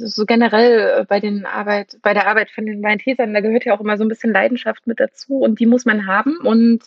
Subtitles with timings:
[0.00, 3.80] so generell bei den Arbeit, bei der Arbeit von den Maltesern, da gehört ja auch
[3.80, 6.82] immer so ein bisschen Leidenschaft mit dazu und die muss man haben und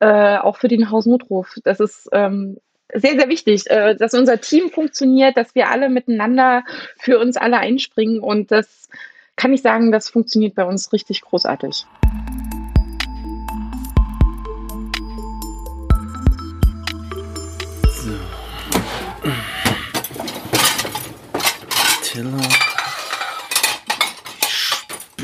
[0.00, 1.54] äh, auch für den Hausnotruf.
[1.64, 2.58] Das ist ähm,
[2.92, 6.64] sehr, sehr wichtig, äh, dass unser Team funktioniert, dass wir alle miteinander
[6.98, 8.88] für uns alle einspringen und das
[9.36, 11.86] kann ich sagen, das funktioniert bei uns richtig großartig.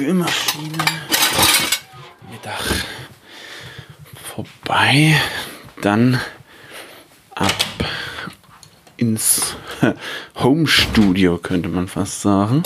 [0.03, 0.85] Spülmaschine,
[2.29, 2.61] Mittag
[4.35, 5.15] vorbei,
[5.81, 6.21] dann
[7.37, 7.55] ab
[8.97, 9.55] ins
[10.35, 12.65] Home Studio, könnte man fast sagen.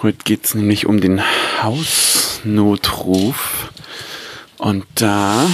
[0.00, 1.20] Heute geht es nämlich um den
[1.60, 2.92] Hausnotruf.
[4.58, 5.44] Und da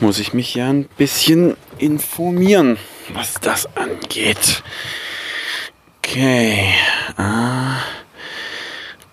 [0.00, 2.78] muss ich mich ja ein bisschen informieren,
[3.12, 4.64] was das angeht.
[5.98, 6.74] Okay.
[7.16, 7.76] Ah.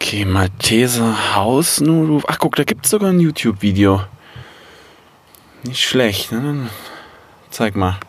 [0.09, 2.23] Okay, Malteser Hausnotruf.
[2.27, 4.01] Ach guck, da gibt es sogar ein YouTube-Video.
[5.61, 6.31] Nicht schlecht.
[6.31, 6.67] Ne?
[7.51, 7.99] Zeig mal.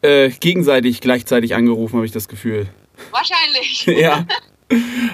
[0.00, 2.66] äh, gegenseitig gleichzeitig angerufen, habe ich das Gefühl.
[3.10, 3.84] Wahrscheinlich.
[4.00, 4.24] ja.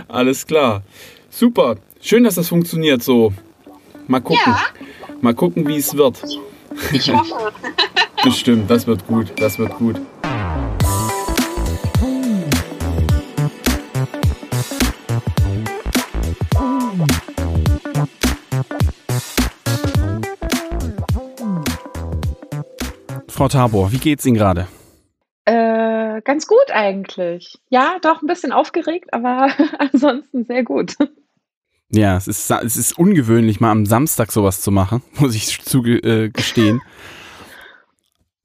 [0.09, 0.85] Alles klar.
[1.31, 1.77] Super.
[2.01, 3.33] Schön, dass das funktioniert so.
[4.09, 4.43] Mal gucken.
[4.45, 4.61] Ja.
[5.21, 6.23] Mal gucken, wie es wird.
[6.93, 7.53] Ich hoffe.
[8.25, 9.33] Bestimmt, das wird gut.
[9.37, 10.01] Das wird gut.
[23.29, 24.67] Frau Tabor, wie geht's Ihnen gerade?
[25.47, 27.59] Äh, ganz gut eigentlich.
[27.71, 29.49] Ja, doch ein bisschen aufgeregt, aber
[29.79, 30.97] ansonsten sehr gut.
[31.93, 36.79] Ja, es ist, es ist ungewöhnlich, mal am Samstag sowas zu machen, muss ich zugestehen.
[36.79, 36.81] Äh,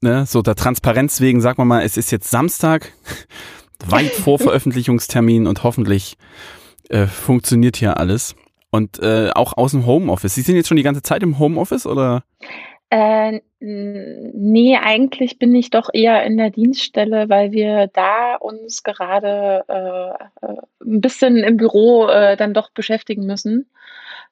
[0.00, 2.92] ne, so der Transparenz wegen, sagt man mal, es ist jetzt Samstag,
[3.86, 6.16] weit vor Veröffentlichungstermin und hoffentlich
[6.88, 8.34] äh, funktioniert hier alles.
[8.70, 10.34] Und äh, auch aus dem Homeoffice.
[10.34, 12.24] Sie sind jetzt schon die ganze Zeit im Homeoffice oder?
[12.90, 19.64] Äh, nee, eigentlich bin ich doch eher in der Dienststelle, weil wir da uns gerade
[19.68, 23.66] äh, äh, ein bisschen im Büro äh, dann doch beschäftigen müssen,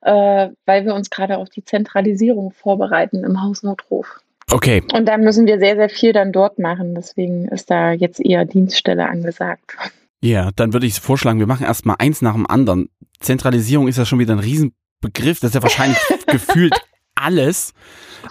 [0.02, 4.20] äh, weil wir uns gerade auf die Zentralisierung vorbereiten im Hausnotruf.
[4.50, 4.82] Okay.
[4.92, 6.94] Und da müssen wir sehr, sehr viel dann dort machen.
[6.94, 9.76] Deswegen ist da jetzt eher Dienststelle angesagt.
[10.22, 12.88] Ja, dann würde ich vorschlagen, wir machen erstmal eins nach dem anderen.
[13.20, 15.40] Zentralisierung ist ja schon wieder ein Riesenbegriff.
[15.40, 16.74] Das ist ja wahrscheinlich gefühlt
[17.24, 17.74] alles.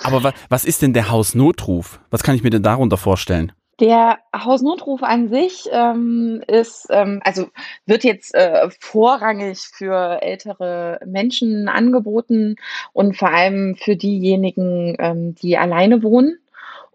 [0.04, 2.00] Aber wa was ist denn der Hausnotruf?
[2.09, 3.52] Was kann ich mir denn darunter vorstellen?
[3.80, 7.48] Der Hausnotruf an sich ähm, ist, ähm, also
[7.88, 12.56] wird jetzt äh, vorrangig für ältere Menschen angeboten
[12.94, 16.38] und vor allem für diejenigen, ähm, die alleine wohnen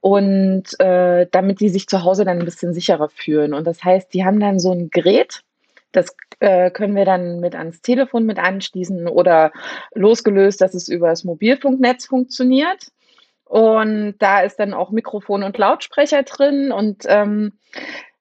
[0.01, 3.55] und äh, damit die sich zu Hause dann ein bisschen sicherer fühlen.
[3.55, 5.43] Und das heißt, die haben dann so ein Gerät,
[5.93, 9.53] das äh, können wir dann mit ans Telefon mit anschließen oder
[9.95, 12.89] losgelöst, dass es über das Mobilfunknetz funktioniert.
[13.45, 16.71] Und da ist dann auch Mikrofon und Lautsprecher drin.
[16.71, 17.53] Und ähm,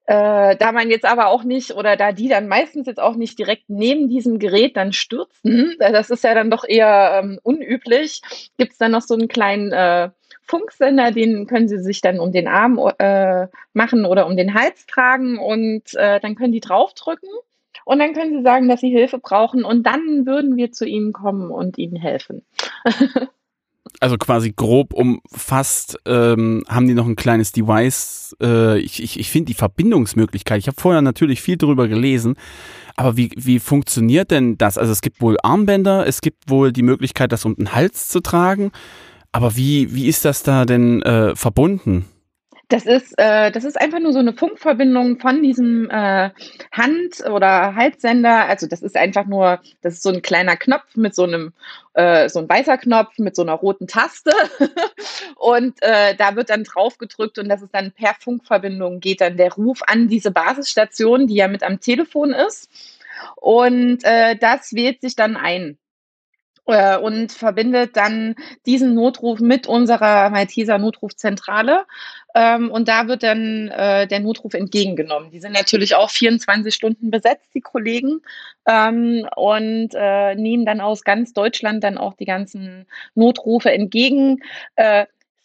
[0.05, 3.37] äh, da man jetzt aber auch nicht, oder da die dann meistens jetzt auch nicht
[3.37, 8.21] direkt neben diesem Gerät dann stürzen, äh, das ist ja dann doch eher ähm, unüblich,
[8.57, 10.09] gibt es dann noch so einen kleinen äh,
[10.43, 14.85] Funksender, den können Sie sich dann um den Arm äh, machen oder um den Hals
[14.85, 17.27] tragen und äh, dann können die draufdrücken
[17.88, 21.13] und dann können Sie sagen, dass Sie Hilfe brauchen und dann würden wir zu Ihnen
[21.13, 22.42] kommen und Ihnen helfen.
[24.01, 28.36] also quasi grob umfasst, ähm, haben die noch ein kleines Device.
[28.44, 32.36] Äh, ich ich, ich finde die Verbindungsmöglichkeit, ich habe vorher natürlich viel darüber gelesen,
[32.98, 34.78] aber wie, wie funktioniert denn das?
[34.78, 38.19] Also es gibt wohl Armbänder, es gibt wohl die Möglichkeit, das um den Hals zu
[38.19, 38.74] tragen,
[39.31, 42.06] aber wie, wie ist das da denn äh, verbunden?
[42.69, 46.31] Das ist, äh, das ist einfach nur so eine Funkverbindung von diesem äh,
[46.73, 48.45] Hand- oder Halssender.
[48.45, 51.53] Also das ist einfach nur, das ist so ein kleiner Knopf mit so einem,
[51.93, 54.31] äh, so ein weißer Knopf mit so einer roten Taste.
[55.37, 59.37] und äh, da wird dann drauf gedrückt und das ist dann per Funkverbindung geht dann
[59.37, 62.69] der Ruf an diese Basisstation, die ja mit am Telefon ist.
[63.37, 65.77] Und äh, das wählt sich dann ein.
[66.67, 68.35] Äh, und verbindet dann
[68.65, 71.85] diesen Notruf mit unserer Malteser Notrufzentrale.
[72.35, 75.31] Ähm, und da wird dann äh, der Notruf entgegengenommen.
[75.31, 78.21] Die sind natürlich auch 24 Stunden besetzt, die Kollegen,
[78.67, 82.85] ähm, und äh, nehmen dann aus ganz Deutschland dann auch die ganzen
[83.15, 84.41] Notrufe entgegen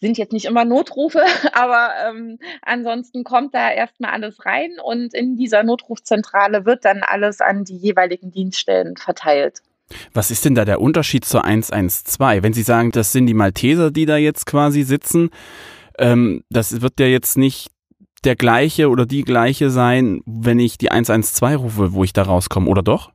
[0.03, 1.23] sind jetzt nicht immer Notrufe,
[1.53, 7.41] aber ähm, ansonsten kommt da erstmal alles rein und in dieser Notrufzentrale wird dann alles
[7.41, 9.63] an die jeweiligen Dienststellen verteilt.
[10.13, 12.43] Was ist denn da der Unterschied zur 112?
[12.43, 15.31] Wenn Sie sagen, das sind die Malteser, die da jetzt quasi sitzen,
[15.99, 17.69] ähm, das wird ja jetzt nicht
[18.25, 22.69] der gleiche oder die gleiche sein, wenn ich die 112 rufe, wo ich da rauskomme,
[22.69, 23.13] oder doch?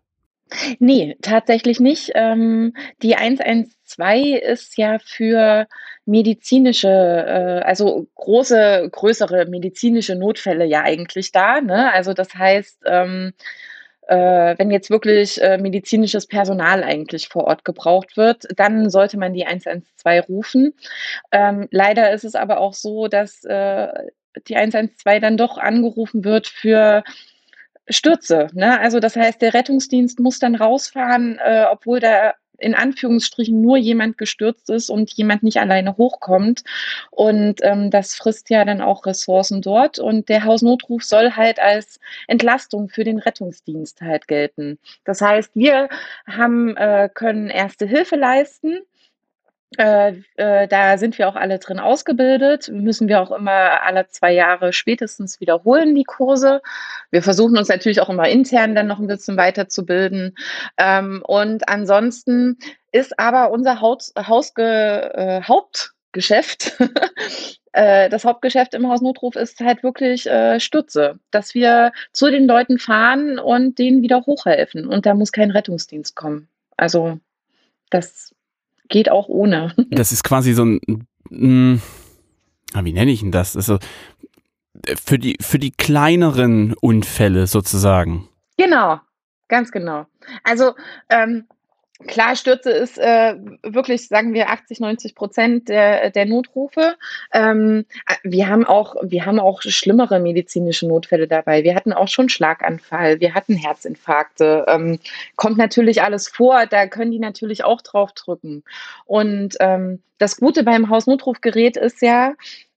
[0.80, 2.12] Nee, tatsächlich nicht.
[2.16, 5.68] Ähm, die 112 ist ja für
[6.06, 11.60] medizinische, äh, also große, größere medizinische Notfälle ja eigentlich da.
[11.60, 11.92] Ne?
[11.92, 13.34] Also das heißt, ähm,
[14.08, 19.34] äh, wenn jetzt wirklich äh, medizinisches Personal eigentlich vor Ort gebraucht wird, dann sollte man
[19.34, 20.74] die 112 rufen.
[21.32, 23.88] Ähm, leider ist es aber auch so, dass äh,
[24.48, 27.04] die 112 dann doch angerufen wird für
[27.90, 28.48] Stürze.
[28.54, 28.80] Ne?
[28.80, 34.18] Also das heißt, der Rettungsdienst muss dann rausfahren, äh, obwohl da in Anführungsstrichen nur jemand
[34.18, 36.64] gestürzt ist und jemand nicht alleine hochkommt.
[37.12, 40.00] Und ähm, das frisst ja dann auch Ressourcen dort.
[40.00, 44.80] Und der Hausnotruf soll halt als Entlastung für den Rettungsdienst halt gelten.
[45.06, 45.90] Das heißt, wir
[46.26, 48.80] haben, äh, können erste Hilfe leisten
[49.76, 54.34] äh, äh, da sind wir auch alle drin ausgebildet, müssen wir auch immer alle zwei
[54.34, 56.62] Jahre spätestens wiederholen, die Kurse.
[57.12, 60.36] Wir versuchen uns natürlich auch immer intern dann noch ein bisschen weiterzubilden.
[60.78, 62.58] Ähm, und ansonsten
[62.94, 66.78] ist aber unser Haus, Hausge, äh, Hauptgeschäft,
[67.74, 72.80] äh, das Hauptgeschäft im Hausnotruf ist halt wirklich äh, Stütze, dass wir zu den Leuten
[72.80, 74.88] fahren und denen wieder hochhelfen.
[74.88, 76.48] Und da muss kein Rettungsdienst kommen.
[76.78, 77.20] Also
[77.90, 78.34] das
[78.90, 79.74] geht auch ohne.
[79.90, 80.80] Das ist quasi so ein,
[81.30, 81.80] mh,
[82.74, 83.56] ah, wie nenne ich denn das?
[83.56, 83.80] Also
[85.04, 88.28] für die, für die kleineren Unfälle sozusagen.
[88.58, 89.00] Genau,
[89.48, 90.06] ganz genau.
[90.44, 90.74] Also
[91.10, 91.46] ähm,
[92.06, 96.96] Klar, Stürze ist äh, wirklich, sagen wir, 80, 90 Prozent der, der Notrufe.
[97.34, 97.86] Ähm,
[98.24, 101.64] wir haben auch, wir haben auch schlimmere medizinische Notfälle dabei.
[101.64, 104.66] Wir hatten auch schon Schlaganfall, wir hatten Herzinfarkte.
[104.68, 105.00] Ähm,
[105.36, 108.64] kommt natürlich alles vor, da können die natürlich auch drauf drücken.
[109.06, 112.34] Und ähm, das Gute beim Hausnotrufgerät ist ja,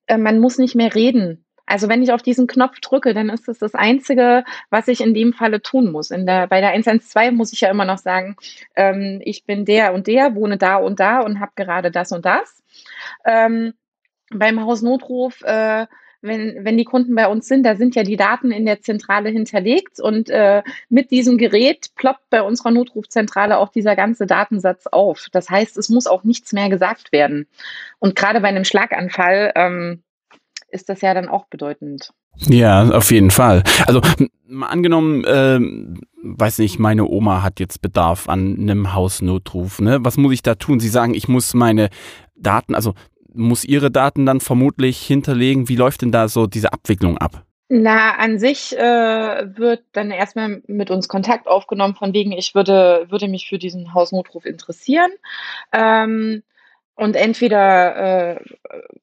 [0.07, 1.45] äh, man muss nicht mehr reden.
[1.71, 5.15] Also wenn ich auf diesen Knopf drücke, dann ist es das Einzige, was ich in
[5.15, 6.11] dem Falle tun muss.
[6.11, 8.35] In der, bei der 112 muss ich ja immer noch sagen,
[8.75, 12.25] ähm, ich bin der und der, wohne da und da und habe gerade das und
[12.25, 12.61] das.
[13.25, 13.75] Ähm,
[14.31, 15.87] beim Hausnotruf, äh,
[16.23, 19.29] wenn, wenn die Kunden bei uns sind, da sind ja die Daten in der Zentrale
[19.29, 25.29] hinterlegt und äh, mit diesem Gerät ploppt bei unserer Notrufzentrale auch dieser ganze Datensatz auf.
[25.31, 27.47] Das heißt, es muss auch nichts mehr gesagt werden.
[28.01, 30.03] Und gerade bei einem Schlaganfall, ähm,
[30.71, 32.13] ist das ja dann auch bedeutend.
[32.37, 33.63] Ja, auf jeden Fall.
[33.87, 34.01] Also
[34.47, 35.61] mal angenommen, äh,
[36.23, 39.81] weiß nicht, meine Oma hat jetzt Bedarf an einem Hausnotruf.
[39.81, 39.99] Ne?
[40.03, 40.81] Was muss ich da tun?
[40.81, 41.91] Sie sagen, ich muss meine
[42.37, 42.95] Daten, also
[43.33, 45.69] muss Ihre Daten dann vermutlich hinterlegen.
[45.69, 47.45] Wie läuft denn da so diese Abwicklung ab?
[47.73, 53.07] Na, an sich äh, wird dann erstmal mit uns Kontakt aufgenommen, von wegen, ich würde,
[53.11, 55.13] würde mich für diesen Hausnotruf interessieren.
[55.73, 56.43] Ähm,
[56.95, 58.41] und entweder äh,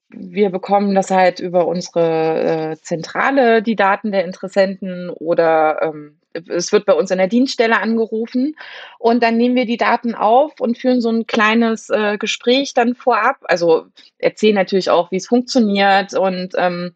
[0.10, 6.18] wir bekommen das halt über unsere äh, Zentrale, die Daten der Interessenten, oder ähm,
[6.48, 8.56] es wird bei uns in der Dienststelle angerufen
[9.00, 12.96] und dann nehmen wir die Daten auf und führen so ein kleines äh, Gespräch dann
[12.96, 13.38] vorab.
[13.44, 16.94] Also erzählen natürlich auch, wie es funktioniert und ähm,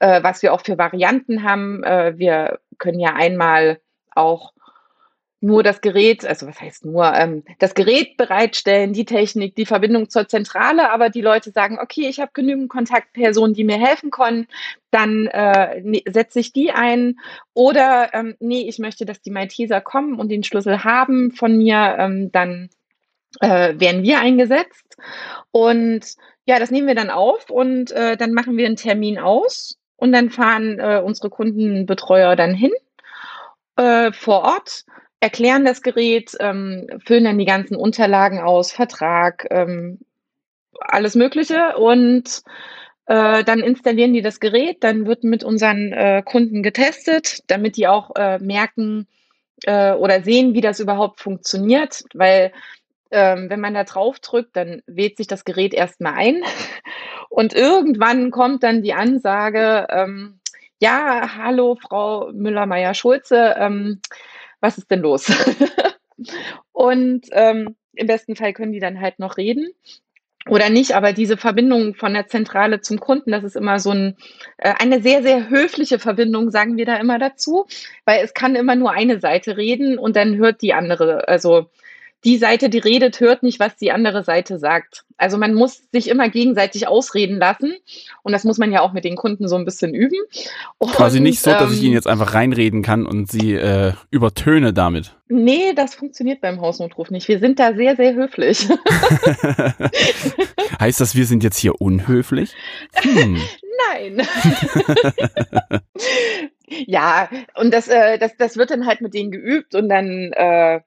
[0.00, 1.82] äh, was wir auch für Varianten haben.
[1.84, 3.80] Äh, wir können ja einmal
[4.14, 4.52] auch
[5.40, 10.10] nur das Gerät, also was heißt nur, ähm, das Gerät bereitstellen, die Technik, die Verbindung
[10.10, 14.48] zur Zentrale, aber die Leute sagen, okay, ich habe genügend Kontaktpersonen, die mir helfen können,
[14.90, 17.20] dann äh, ne, setze ich die ein.
[17.54, 21.96] Oder ähm, nee, ich möchte, dass die Malteser kommen und den Schlüssel haben von mir,
[21.98, 22.68] ähm, dann
[23.40, 24.96] äh, werden wir eingesetzt.
[25.52, 26.00] Und
[26.46, 30.12] ja, das nehmen wir dann auf und äh, dann machen wir einen Termin aus und
[30.12, 32.72] dann fahren äh, unsere Kundenbetreuer dann hin
[33.76, 34.84] äh, vor Ort
[35.20, 39.98] erklären das Gerät, ähm, füllen dann die ganzen Unterlagen aus, Vertrag, ähm,
[40.80, 42.42] alles Mögliche und
[43.06, 47.88] äh, dann installieren die das Gerät, dann wird mit unseren äh, Kunden getestet, damit die
[47.88, 49.08] auch äh, merken
[49.64, 52.52] äh, oder sehen, wie das überhaupt funktioniert, weil
[53.10, 56.42] ähm, wenn man da drauf drückt, dann wählt sich das Gerät erstmal ein.
[57.30, 60.40] Und irgendwann kommt dann die Ansage, ähm,
[60.80, 64.00] ja, hallo Frau Müller-Meyer-Schulze, ähm,
[64.60, 65.30] was ist denn los?
[66.72, 69.68] und ähm, im besten Fall können die dann halt noch reden
[70.48, 74.16] oder nicht, aber diese Verbindung von der Zentrale zum Kunden, das ist immer so ein,
[74.56, 77.66] äh, eine sehr, sehr höfliche Verbindung, sagen wir da immer dazu,
[78.04, 81.66] weil es kann immer nur eine Seite reden und dann hört die andere, also
[82.24, 85.04] die Seite, die redet, hört nicht, was die andere Seite sagt.
[85.16, 87.74] Also man muss sich immer gegenseitig ausreden lassen
[88.22, 90.16] und das muss man ja auch mit den Kunden so ein bisschen üben.
[90.78, 93.92] Und, Quasi nicht so, dass ich Ihnen ähm, jetzt einfach reinreden kann und Sie äh,
[94.10, 95.16] übertöne damit.
[95.28, 97.28] Nee, das funktioniert beim Hausnotruf nicht.
[97.28, 98.68] Wir sind da sehr, sehr höflich.
[100.80, 102.54] heißt das, wir sind jetzt hier unhöflich?
[102.94, 103.40] Hm.
[103.92, 104.26] Nein.
[106.86, 110.80] ja, und das, äh, das, das wird dann halt mit denen geübt und dann äh,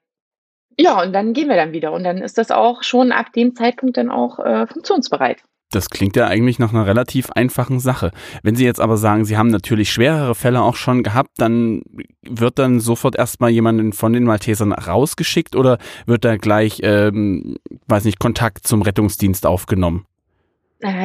[0.78, 3.54] ja, und dann gehen wir dann wieder und dann ist das auch schon ab dem
[3.54, 5.42] Zeitpunkt dann auch äh, funktionsbereit.
[5.72, 8.10] Das klingt ja eigentlich nach einer relativ einfachen Sache.
[8.42, 11.82] Wenn Sie jetzt aber sagen, Sie haben natürlich schwerere Fälle auch schon gehabt, dann
[12.22, 18.04] wird dann sofort erstmal jemanden von den Maltesern rausgeschickt oder wird da gleich, ähm, weiß
[18.04, 20.06] nicht, Kontakt zum Rettungsdienst aufgenommen?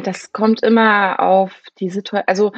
[0.03, 2.51] Das kommt immer auf die Situation, also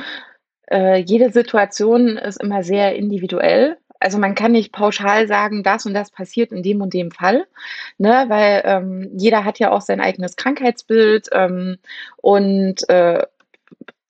[0.71, 5.93] äh, jede Situation ist immer sehr individuell also man kann nicht pauschal sagen, das und
[5.93, 7.45] das passiert in dem und dem Fall,
[7.97, 11.77] ne, weil ähm, jeder hat ja auch sein eigenes Krankheitsbild ähm,
[12.17, 13.23] und äh,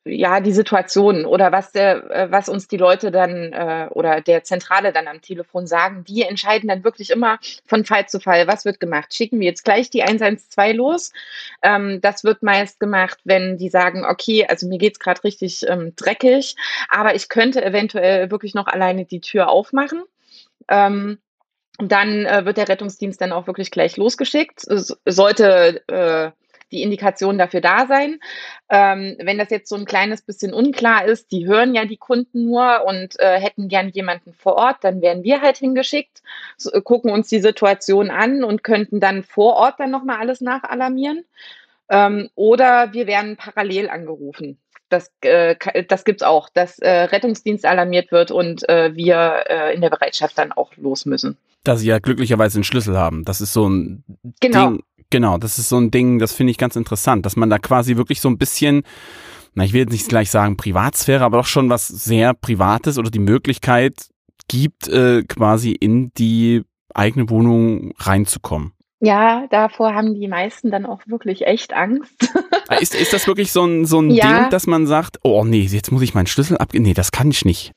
[0.05, 4.43] ja, die Situation oder was der, äh, was uns die Leute dann äh, oder der
[4.43, 8.65] Zentrale dann am Telefon sagen, die entscheiden dann wirklich immer von Fall zu Fall, was
[8.65, 9.13] wird gemacht.
[9.13, 11.11] Schicken wir jetzt gleich die 112 los.
[11.61, 15.93] Ähm, das wird meist gemacht, wenn die sagen, okay, also mir geht's gerade richtig ähm,
[15.95, 16.55] dreckig,
[16.89, 20.03] aber ich könnte eventuell wirklich noch alleine die Tür aufmachen.
[20.69, 21.19] Ähm,
[21.77, 24.65] dann äh, wird der Rettungsdienst dann auch wirklich gleich losgeschickt.
[25.05, 26.31] Sollte äh,
[26.71, 28.19] die Indikationen dafür da sein.
[28.69, 32.45] Ähm, wenn das jetzt so ein kleines bisschen unklar ist, die hören ja die Kunden
[32.45, 36.21] nur und äh, hätten gern jemanden vor Ort, dann werden wir halt hingeschickt,
[36.57, 40.41] so, äh, gucken uns die Situation an und könnten dann vor Ort dann nochmal alles
[40.41, 41.25] nachalarmieren.
[41.89, 44.59] Ähm, oder wir werden parallel angerufen.
[44.89, 45.55] Das, äh,
[45.87, 49.89] das gibt es auch, dass äh, Rettungsdienst alarmiert wird und äh, wir äh, in der
[49.89, 51.37] Bereitschaft dann auch los müssen.
[51.63, 53.25] Da sie ja glücklicherweise einen Schlüssel haben.
[53.25, 54.03] Das ist so ein
[54.39, 54.69] genau.
[54.69, 57.57] Ding, Genau, das ist so ein Ding, das finde ich ganz interessant, dass man da
[57.57, 58.83] quasi wirklich so ein bisschen,
[59.55, 63.09] na, ich will jetzt nicht gleich sagen Privatsphäre, aber doch schon was sehr Privates oder
[63.09, 64.09] die Möglichkeit
[64.47, 66.63] gibt, äh, quasi in die
[66.93, 68.73] eigene Wohnung reinzukommen.
[69.01, 72.33] Ja, davor haben die meisten dann auch wirklich echt Angst.
[72.67, 74.41] Ah, ist, ist das wirklich so ein, so ein ja.
[74.41, 76.83] Ding, dass man sagt, oh nee, jetzt muss ich meinen Schlüssel abgeben?
[76.83, 77.71] Nee, das kann ich nicht.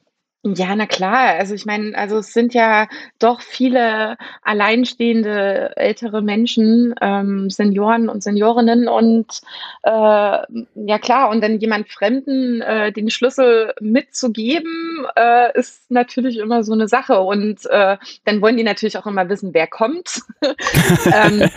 [0.44, 1.37] Ja, na klar.
[1.38, 2.88] Also ich meine, also es sind ja
[3.20, 9.40] doch viele alleinstehende ältere Menschen, ähm, Senioren und Seniorinnen und
[9.84, 16.64] äh, ja klar, und dann jemand Fremden äh, den Schlüssel mitzugeben, äh, ist natürlich immer
[16.64, 17.20] so eine Sache.
[17.20, 20.22] Und äh, dann wollen die natürlich auch immer wissen, wer kommt.
[21.14, 21.49] ähm,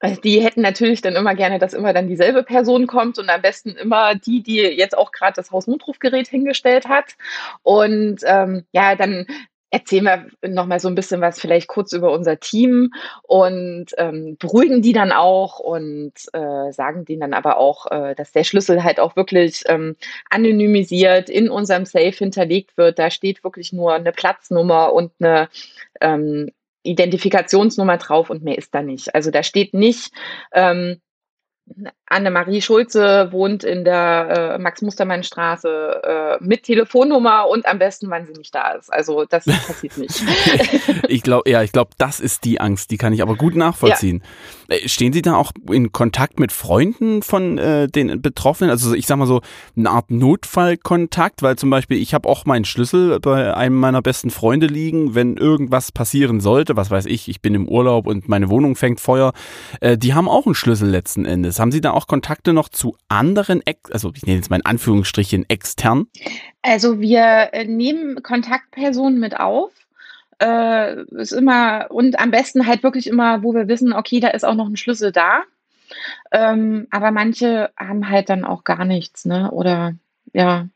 [0.00, 3.42] also die hätten natürlich dann immer gerne, dass immer dann dieselbe Person kommt und am
[3.42, 7.16] besten immer die, die jetzt auch gerade das Hausnotrufgerät hingestellt hat.
[7.62, 9.26] Und ähm, ja, dann
[9.70, 12.92] erzählen wir nochmal so ein bisschen was vielleicht kurz über unser Team
[13.22, 18.32] und ähm, beruhigen die dann auch und äh, sagen denen dann aber auch, äh, dass
[18.32, 19.96] der Schlüssel halt auch wirklich ähm,
[20.28, 22.98] anonymisiert in unserem Safe hinterlegt wird.
[22.98, 25.48] Da steht wirklich nur eine Platznummer und eine
[26.00, 26.50] ähm,
[26.82, 29.14] Identifikationsnummer drauf und mehr ist da nicht.
[29.14, 30.12] Also da steht nicht,
[30.52, 31.00] ähm,
[32.06, 38.32] Annemarie Schulze wohnt in der äh, Max-Mustermann-Straße äh, mit Telefonnummer und am besten, wann sie
[38.32, 38.92] nicht da ist.
[38.92, 40.20] Also das passiert nicht.
[41.08, 44.22] ich glaube, ja, ich glaube, das ist die Angst, die kann ich aber gut nachvollziehen.
[44.68, 44.76] Ja.
[44.76, 48.70] Äh, stehen Sie da auch in Kontakt mit Freunden von äh, den Betroffenen?
[48.70, 49.40] Also ich sag mal so
[49.76, 54.30] eine Art Notfallkontakt, weil zum Beispiel ich habe auch meinen Schlüssel bei einem meiner besten
[54.30, 58.48] Freunde liegen, wenn irgendwas passieren sollte, was weiß ich, ich bin im Urlaub und meine
[58.50, 59.32] Wohnung fängt Feuer.
[59.80, 61.59] Äh, die haben auch einen Schlüssel letzten Endes.
[61.60, 65.48] Haben Sie da auch Kontakte noch zu anderen, also ich nenne jetzt mal in Anführungsstrichen
[65.48, 66.06] extern?
[66.62, 69.70] Also wir äh, nehmen Kontaktpersonen mit auf.
[70.40, 74.44] Äh, ist immer und am besten halt wirklich immer, wo wir wissen, okay, da ist
[74.44, 75.42] auch noch ein Schlüssel da.
[76.32, 79.50] Ähm, aber manche haben halt dann auch gar nichts, ne?
[79.50, 79.94] Oder
[80.32, 80.68] ja.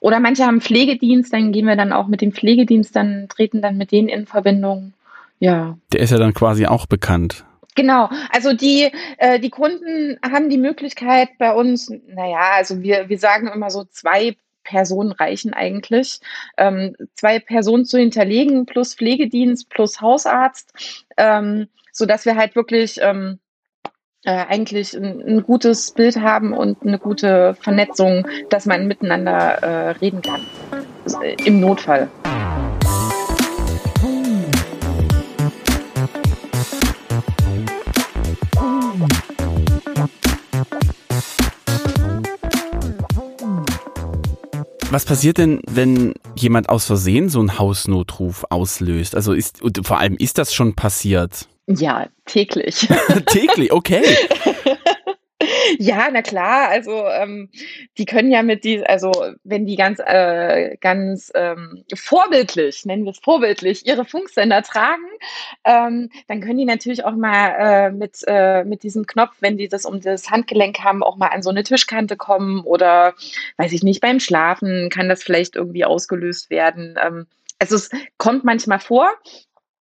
[0.00, 3.78] Oder manche haben Pflegedienst, dann gehen wir dann auch mit dem Pflegedienst, dann treten dann
[3.78, 4.92] mit denen in Verbindung.
[5.38, 5.78] Ja.
[5.92, 7.44] Der ist ja dann quasi auch bekannt.
[7.74, 13.18] Genau, also die, äh, die Kunden haben die Möglichkeit bei uns, naja, also wir, wir
[13.18, 16.20] sagen immer so zwei Personen reichen eigentlich.
[16.56, 20.72] Ähm, zwei Personen zu hinterlegen plus Pflegedienst plus Hausarzt,
[21.16, 23.38] ähm, so dass wir halt wirklich ähm,
[24.24, 29.90] äh, eigentlich ein, ein, gutes Bild haben und eine gute Vernetzung, dass man miteinander äh,
[29.90, 30.40] reden kann.
[31.44, 32.08] Im Notfall.
[44.94, 49.16] Was passiert denn, wenn jemand aus Versehen so einen Hausnotruf auslöst?
[49.16, 51.48] Also ist, und vor allem ist das schon passiert?
[51.66, 52.86] Ja, täglich.
[53.26, 54.04] täglich, okay.
[55.78, 56.68] Ja, na klar.
[56.68, 57.50] Also ähm,
[57.98, 59.12] die können ja mit die, also
[59.44, 65.04] wenn die ganz, äh, ganz ähm, vorbildlich, nennen wir es vorbildlich, ihre Funksender tragen,
[65.64, 69.68] ähm, dann können die natürlich auch mal äh, mit, äh, mit diesem Knopf, wenn die
[69.68, 73.14] das um das Handgelenk haben, auch mal an so eine Tischkante kommen oder
[73.56, 76.96] weiß ich nicht, beim Schlafen kann das vielleicht irgendwie ausgelöst werden.
[77.02, 77.26] Ähm,
[77.58, 79.10] also es kommt manchmal vor,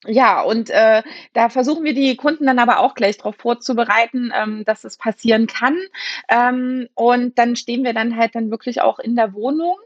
[0.06, 4.64] ja, und äh, da versuchen wir die Kunden dann aber auch gleich darauf vorzubereiten, ähm,
[4.64, 5.78] dass es passieren kann.
[6.28, 9.76] Ähm, und dann stehen wir dann halt dann wirklich auch in der Wohnung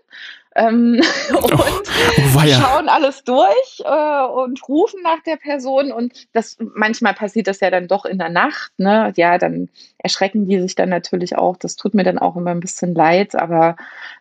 [0.54, 5.92] ähm, und oh, schauen alles durch äh, und rufen nach der Person.
[5.92, 8.72] Und das manchmal passiert das ja dann doch in der Nacht.
[8.78, 9.12] Ne?
[9.16, 11.56] Ja, dann erschrecken die sich dann natürlich auch.
[11.56, 13.76] Das tut mir dann auch immer ein bisschen leid, aber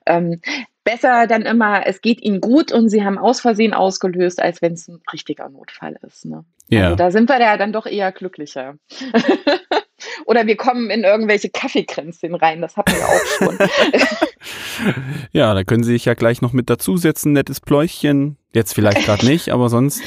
[0.06, 0.42] ähm,
[0.88, 4.72] besser dann immer, es geht ihnen gut und sie haben aus Versehen ausgelöst, als wenn
[4.72, 6.24] es ein richtiger Notfall ist.
[6.24, 6.46] Ne?
[6.70, 6.86] Ja.
[6.86, 8.76] Also da sind wir ja dann doch eher glücklicher.
[10.26, 13.58] Oder wir kommen in irgendwelche Kaffeekränzchen rein, das hatten wir auch schon.
[15.34, 18.38] ja, da können Sie sich ja gleich noch mit dazusetzen, nettes Pläuchchen.
[18.54, 20.02] Jetzt vielleicht gerade nicht, aber sonst.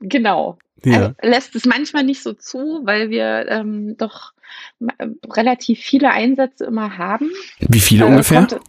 [0.00, 0.58] Genau.
[0.84, 0.96] Ja.
[0.96, 4.32] Also lässt es manchmal nicht so zu, weil wir ähm, doch
[5.30, 7.30] relativ viele Einsätze immer haben.
[7.60, 8.46] Wie viele äh, ungefähr?
[8.46, 8.60] Kommt,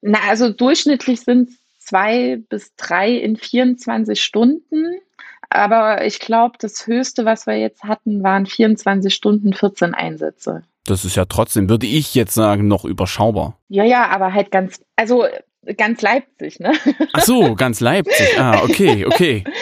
[0.00, 5.00] na, also durchschnittlich sind es zwei bis drei in 24 Stunden.
[5.50, 10.62] Aber ich glaube, das Höchste, was wir jetzt hatten, waren 24 Stunden, 14 Einsätze.
[10.84, 13.58] Das ist ja trotzdem, würde ich jetzt sagen, noch überschaubar.
[13.68, 15.24] Ja, ja, aber halt ganz, also
[15.76, 16.72] ganz Leipzig, ne?
[17.12, 18.38] Ach so, ganz Leipzig.
[18.38, 19.44] Ah, okay, okay.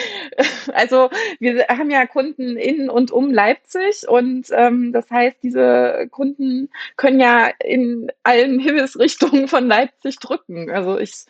[0.73, 1.09] Also
[1.39, 7.19] wir haben ja Kunden in und um Leipzig und ähm, das heißt, diese Kunden können
[7.19, 10.69] ja in allen Himmelsrichtungen von Leipzig drücken.
[10.69, 11.25] Also ich,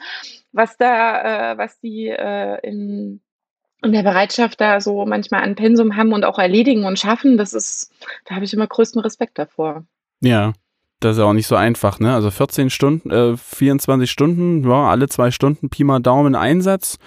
[0.51, 3.21] was da, äh, was die äh, in
[3.81, 7.53] in der Bereitschaft da so manchmal an Pensum haben und auch erledigen und schaffen, das
[7.53, 7.91] ist,
[8.25, 9.85] da habe ich immer größten Respekt davor.
[10.21, 10.53] Ja,
[10.99, 12.13] das ist ja auch nicht so einfach, ne?
[12.13, 16.97] Also 14 Stunden, äh, 24 Stunden, ja, alle zwei Stunden Pi mal Daumen Einsatz.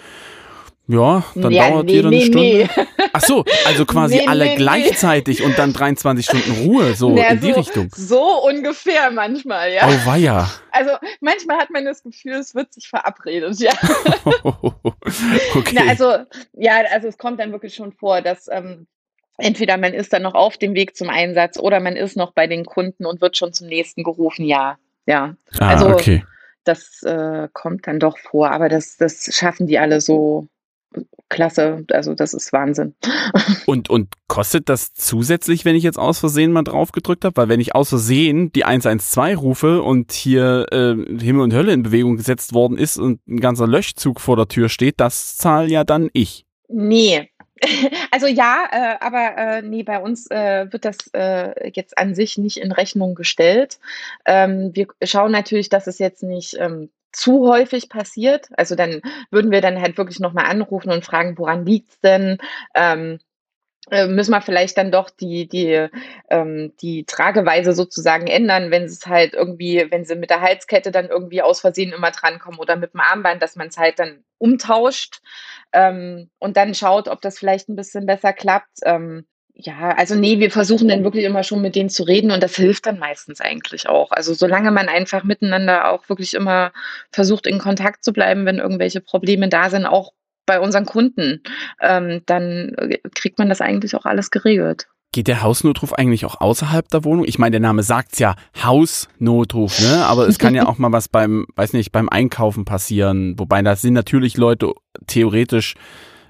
[0.89, 2.41] Ja, dann ja, dauert nee, jeder eine nee, Stunde.
[2.41, 2.69] Nee.
[3.13, 7.41] Ach so, also quasi nee, alle gleichzeitig und dann 23 Stunden Ruhe, so ja, in
[7.41, 7.89] die so, Richtung.
[7.95, 9.87] So ungefähr manchmal, ja.
[9.87, 10.51] Oh weia.
[10.73, 13.73] Also manchmal hat man das Gefühl, es wird sich verabredet, ja.
[14.43, 15.73] okay.
[15.73, 16.17] Na, also,
[16.55, 18.87] ja, also es kommt dann wirklich schon vor, dass ähm,
[19.39, 22.47] entweder man ist dann noch auf dem Weg zum Einsatz oder man ist noch bei
[22.47, 24.79] den Kunden und wird schon zum nächsten gerufen, ja.
[25.07, 25.35] Ja.
[25.59, 26.25] Ah, also okay.
[26.65, 30.47] das äh, kommt dann doch vor, aber das, das schaffen die alle so
[31.29, 31.85] klasse.
[31.91, 32.95] Also das ist Wahnsinn.
[33.67, 37.37] Und, und kostet das zusätzlich, wenn ich jetzt aus Versehen mal drauf gedrückt habe?
[37.37, 41.83] Weil wenn ich aus Versehen die 112 rufe und hier äh, Himmel und Hölle in
[41.83, 45.85] Bewegung gesetzt worden ist und ein ganzer Löschzug vor der Tür steht, das zahle ja
[45.85, 46.45] dann ich.
[46.69, 47.31] Nee,
[48.11, 52.39] also ja, äh, aber äh, nee, bei uns äh, wird das äh, jetzt an sich
[52.39, 53.79] nicht in Rechnung gestellt.
[54.27, 58.49] Ähm, wir schauen natürlich, dass es jetzt nicht ähm, zu häufig passiert.
[58.57, 62.39] Also dann würden wir dann halt wirklich nochmal anrufen und fragen, woran liegt's denn?
[62.75, 63.19] Ähm, äh,
[63.93, 65.89] müssen wir vielleicht dann doch die, die,
[66.31, 71.09] ähm, die Trageweise sozusagen ändern, wenn es halt irgendwie, wenn sie mit der Halskette dann
[71.09, 75.21] irgendwie aus Versehen immer drankommen oder mit dem Armband, dass man es halt dann umtauscht
[75.73, 78.79] ähm, und dann schaut, ob das vielleicht ein bisschen besser klappt.
[78.85, 82.43] Ähm, ja, also nee, wir versuchen dann wirklich immer schon mit denen zu reden und
[82.43, 84.11] das hilft dann meistens eigentlich auch.
[84.11, 86.73] Also solange man einfach miteinander auch wirklich immer
[87.11, 90.13] versucht, in Kontakt zu bleiben, wenn irgendwelche Probleme da sind, auch
[90.47, 91.43] bei unseren Kunden,
[91.81, 92.75] ähm, dann
[93.15, 94.87] kriegt man das eigentlich auch alles geregelt.
[95.15, 97.27] Geht der Hausnotruf eigentlich auch außerhalb der Wohnung?
[97.27, 100.07] Ich meine, der Name sagt's ja Hausnotruf, ne?
[100.07, 103.39] Aber es kann ja auch mal was beim, weiß nicht, beim Einkaufen passieren.
[103.39, 104.73] Wobei da sind natürlich Leute
[105.07, 105.75] theoretisch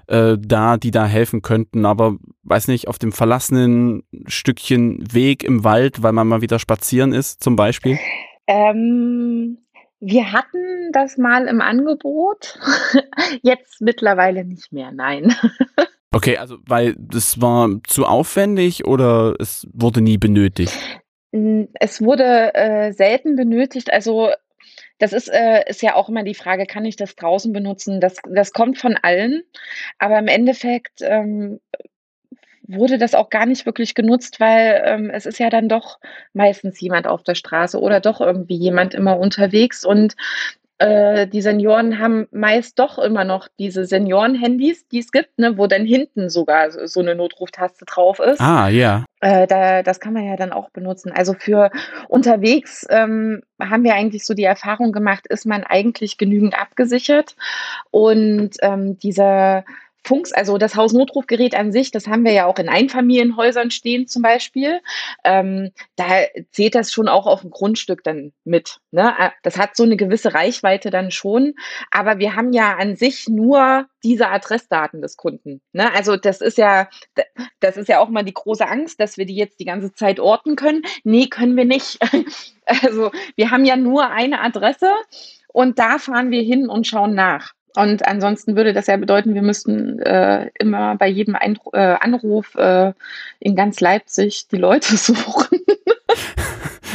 [0.07, 5.63] äh, da, die da helfen könnten, aber weiß nicht, auf dem verlassenen Stückchen Weg im
[5.63, 7.97] Wald, weil man mal wieder spazieren ist, zum Beispiel?
[8.47, 9.59] Ähm,
[10.05, 12.59] wir hatten das mal im Angebot,
[13.41, 15.35] jetzt mittlerweile nicht mehr, nein.
[16.15, 20.71] Okay, also weil das war zu aufwendig oder es wurde nie benötigt?
[21.79, 23.91] Es wurde äh, selten benötigt.
[23.91, 24.29] Also
[24.99, 27.99] das ist, äh, ist ja auch immer die Frage, kann ich das draußen benutzen?
[27.99, 29.41] Das, das kommt von allen.
[29.97, 31.59] Aber im Endeffekt ähm,
[32.67, 35.99] wurde das auch gar nicht wirklich genutzt, weil ähm, es ist ja dann doch
[36.33, 39.85] meistens jemand auf der Straße oder doch irgendwie jemand immer unterwegs.
[39.85, 40.15] Und
[40.79, 45.67] äh, die Senioren haben meist doch immer noch diese Senioren-Handys, die es gibt, ne, wo
[45.67, 48.41] dann hinten sogar so eine Notruftaste drauf ist.
[48.41, 49.05] Ah, ja.
[49.21, 51.11] Äh, da, das kann man ja dann auch benutzen.
[51.11, 51.69] Also für
[52.07, 57.35] unterwegs ähm, haben wir eigentlich so die Erfahrung gemacht, ist man eigentlich genügend abgesichert.
[57.91, 59.63] Und ähm, dieser
[60.05, 64.21] Funks, also das Hausnotrufgerät an sich, das haben wir ja auch in Einfamilienhäusern stehen zum
[64.21, 64.81] Beispiel.
[65.23, 66.05] Ähm, da
[66.51, 68.79] zählt das schon auch auf dem Grundstück dann mit.
[68.91, 69.13] Ne?
[69.17, 71.53] Äh, das hat so eine gewisse Reichweite dann schon,
[71.91, 75.61] aber wir haben ja an sich nur diese Adressdaten des Kunden.
[75.71, 75.93] Ne?
[75.93, 76.89] Also das ist ja,
[77.59, 80.19] das ist ja auch mal die große Angst, dass wir die jetzt die ganze Zeit
[80.19, 80.83] orten können.
[81.03, 81.99] Nee, können wir nicht.
[82.65, 84.89] Also wir haben ja nur eine Adresse
[85.49, 87.51] und da fahren wir hin und schauen nach.
[87.75, 92.53] Und ansonsten würde das ja bedeuten, wir müssten äh, immer bei jedem Eindru äh, Anruf
[92.55, 92.93] äh,
[93.39, 95.59] in ganz Leipzig die Leute suchen.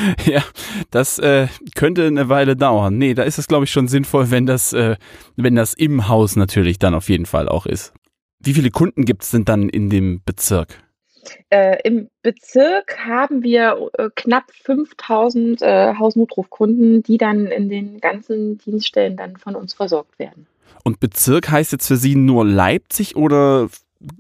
[0.24, 0.42] ja,
[0.90, 2.96] das äh, könnte eine Weile dauern.
[2.96, 4.96] Nee, da ist es, glaube ich, schon sinnvoll, wenn das, äh,
[5.36, 7.92] wenn das im Haus natürlich dann auf jeden Fall auch ist.
[8.40, 10.68] Wie viele Kunden gibt es denn dann in dem Bezirk?
[11.50, 18.58] Äh, Im Bezirk haben wir äh, knapp 5000 äh, Hausnotrufkunden, die dann in den ganzen
[18.58, 20.46] Dienststellen dann von uns versorgt werden.
[20.84, 23.68] Und Bezirk heißt jetzt für Sie nur Leipzig oder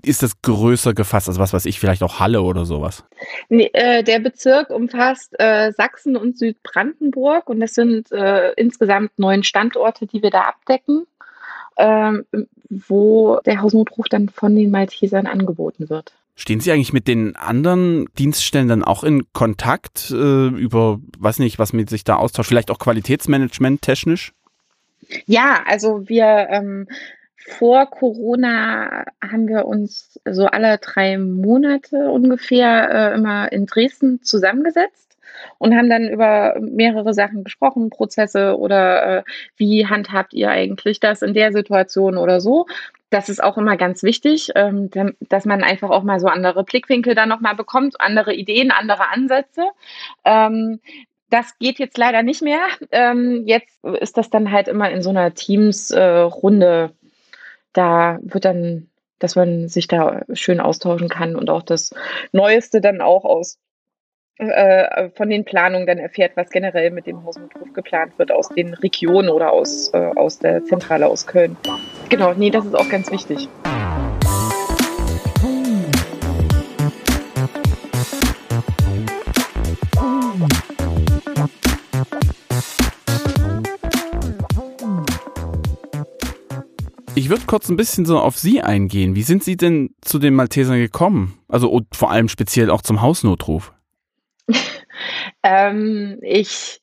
[0.02, 1.28] ist das größer gefasst?
[1.28, 3.04] Also was weiß ich, vielleicht auch Halle oder sowas?
[3.48, 9.44] Nee, äh, der Bezirk umfasst äh, Sachsen und Südbrandenburg und das sind äh, insgesamt neun
[9.44, 11.06] Standorte, die wir da abdecken,
[11.76, 12.24] ähm,
[12.68, 16.12] wo der Hausnotruf dann von den Maltesern angeboten wird.
[16.34, 21.58] Stehen Sie eigentlich mit den anderen Dienststellen dann auch in Kontakt äh, über, weiß nicht,
[21.58, 24.32] was mit sich da austauscht, vielleicht auch Qualitätsmanagement technisch?
[25.26, 26.88] Ja, also wir ähm,
[27.36, 35.16] vor Corona haben wir uns so alle drei Monate ungefähr äh, immer in Dresden zusammengesetzt
[35.58, 39.22] und haben dann über mehrere Sachen gesprochen, Prozesse oder äh,
[39.56, 42.66] wie handhabt ihr eigentlich das in der Situation oder so.
[43.10, 44.90] Das ist auch immer ganz wichtig, ähm,
[45.20, 49.64] dass man einfach auch mal so andere Blickwinkel dann nochmal bekommt, andere Ideen, andere Ansätze.
[50.24, 50.80] Ähm,
[51.30, 52.60] das geht jetzt leider nicht mehr.
[52.90, 56.90] Ähm, jetzt ist das dann halt immer in so einer Teams-Runde.
[56.92, 57.08] Äh,
[57.72, 58.88] da wird dann,
[59.18, 61.90] dass man sich da schön austauschen kann und auch das
[62.32, 63.58] Neueste dann auch aus
[64.38, 68.74] äh, von den Planungen dann erfährt, was generell mit dem Hausnotruf geplant wird aus den
[68.74, 71.56] Regionen oder aus, äh, aus der Zentrale aus Köln.
[72.08, 73.48] Genau, nee, das ist auch ganz wichtig.
[87.18, 89.16] Ich würde kurz ein bisschen so auf Sie eingehen.
[89.16, 91.36] Wie sind Sie denn zu den Maltesern gekommen?
[91.48, 93.72] Also und vor allem speziell auch zum Hausnotruf.
[95.42, 96.80] ähm, ich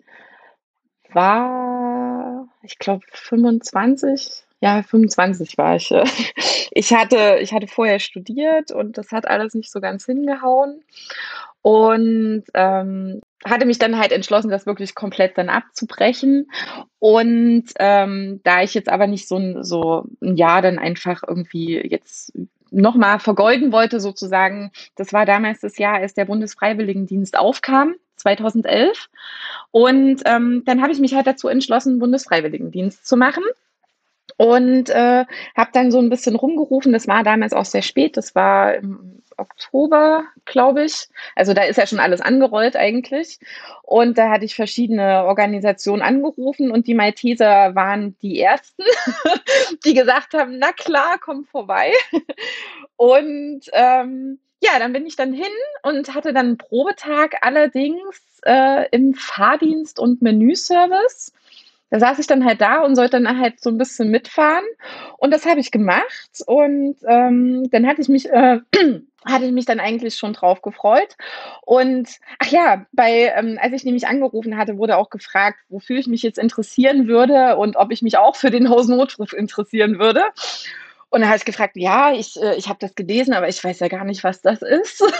[1.13, 4.43] war, ich glaube, 25.
[4.59, 5.89] Ja, 25 war ich.
[6.77, 10.83] Ich hatte, ich hatte vorher studiert und das hat alles nicht so ganz hingehauen.
[11.61, 16.49] Und ähm, hatte mich dann halt entschlossen, das wirklich komplett dann abzubrechen.
[16.99, 21.79] Und ähm, da ich jetzt aber nicht so ein, so ein Jahr dann einfach irgendwie
[21.87, 22.33] jetzt
[22.71, 29.09] nochmal vergeuden wollte, sozusagen, das war damals das Jahr, als der Bundesfreiwilligendienst aufkam, 2011.
[29.71, 33.43] Und ähm, dann habe ich mich halt dazu entschlossen, Bundesfreiwilligendienst zu machen.
[34.37, 36.91] Und äh, habe dann so ein bisschen rumgerufen.
[36.91, 38.17] Das war damals auch sehr spät.
[38.17, 41.07] Das war im Oktober, glaube ich.
[41.35, 43.39] Also da ist ja schon alles angerollt eigentlich.
[43.83, 48.83] Und da hatte ich verschiedene Organisationen angerufen und die Malteser waren die ersten,
[49.85, 51.91] die gesagt haben, na klar, komm vorbei.
[52.97, 55.45] Und ähm, ja, dann bin ich dann hin
[55.83, 61.33] und hatte dann einen Probetag allerdings äh, im Fahrdienst und Menüservice.
[61.95, 64.65] Da saß ich dann halt da und sollte dann halt so ein bisschen mitfahren.
[65.17, 66.29] Und das habe ich gemacht.
[66.45, 68.59] Und ähm, dann hatte ich mich, äh,
[69.25, 71.15] hatte ich mich dann eigentlich schon drauf gefreut.
[71.61, 76.07] Und ach ja, bei, ähm, als ich nämlich angerufen hatte, wurde auch gefragt, wofür ich
[76.07, 80.21] mich jetzt interessieren würde und ob ich mich auch für den Hausnotruf interessieren würde.
[81.11, 83.79] Und dann habe ich gefragt, ja, ich, äh, ich habe das gelesen, aber ich weiß
[83.79, 85.01] ja gar nicht, was das ist.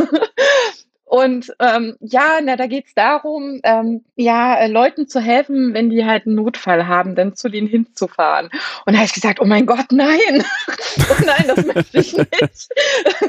[1.05, 6.03] Und ähm, ja, na, da geht's darum, ähm, ja, äh, Leuten zu helfen, wenn die
[6.03, 8.49] halt einen Notfall haben, dann zu denen hinzufahren.
[8.85, 10.43] Und da habe ich gesagt, oh mein Gott, nein,
[11.09, 12.69] oh nein, das möchte ich nicht.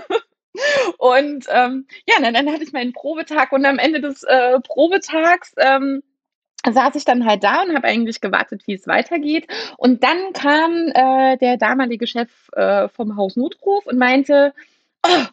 [0.98, 5.52] und ähm, ja, dann, dann hatte ich meinen Probetag und am Ende des äh, Probetags
[5.58, 6.02] ähm,
[6.68, 9.46] saß ich dann halt da und habe eigentlich gewartet, wie es weitergeht.
[9.76, 14.54] Und dann kam äh, der damalige Chef äh, vom Haus Notruf und meinte,
[15.06, 15.24] oh,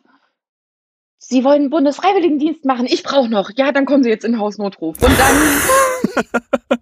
[1.25, 3.49] Sie wollen Bundesfreiwilligendienst machen, ich brauche noch.
[3.55, 5.01] Ja, dann kommen Sie jetzt in Hausnotruf.
[5.01, 6.79] Und dann.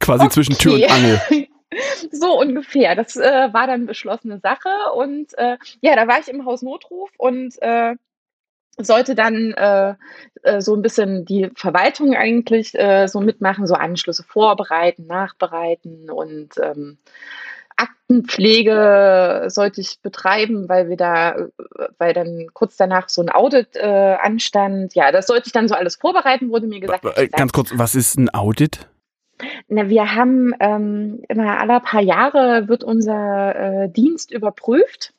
[0.00, 0.32] Quasi okay.
[0.32, 1.20] zwischen Tür und Angel.
[2.10, 2.96] So ungefähr.
[2.96, 4.68] Das äh, war dann beschlossene Sache.
[4.96, 7.94] Und äh, ja, da war ich im Hausnotruf und äh,
[8.76, 9.94] sollte dann äh,
[10.42, 16.54] äh, so ein bisschen die Verwaltung eigentlich äh, so mitmachen, so Anschlüsse vorbereiten, nachbereiten und
[16.60, 16.98] ähm,
[17.80, 21.36] Aktenpflege sollte ich betreiben, weil wir da,
[21.98, 24.94] weil dann kurz danach so ein Audit äh, anstand.
[24.94, 27.04] Ja, das sollte ich dann so alles vorbereiten, wurde mir gesagt.
[27.16, 28.88] Äh, ganz kurz, was ist ein Audit?
[29.68, 35.12] Na, wir haben ähm, immer alle paar Jahre wird unser äh, Dienst überprüft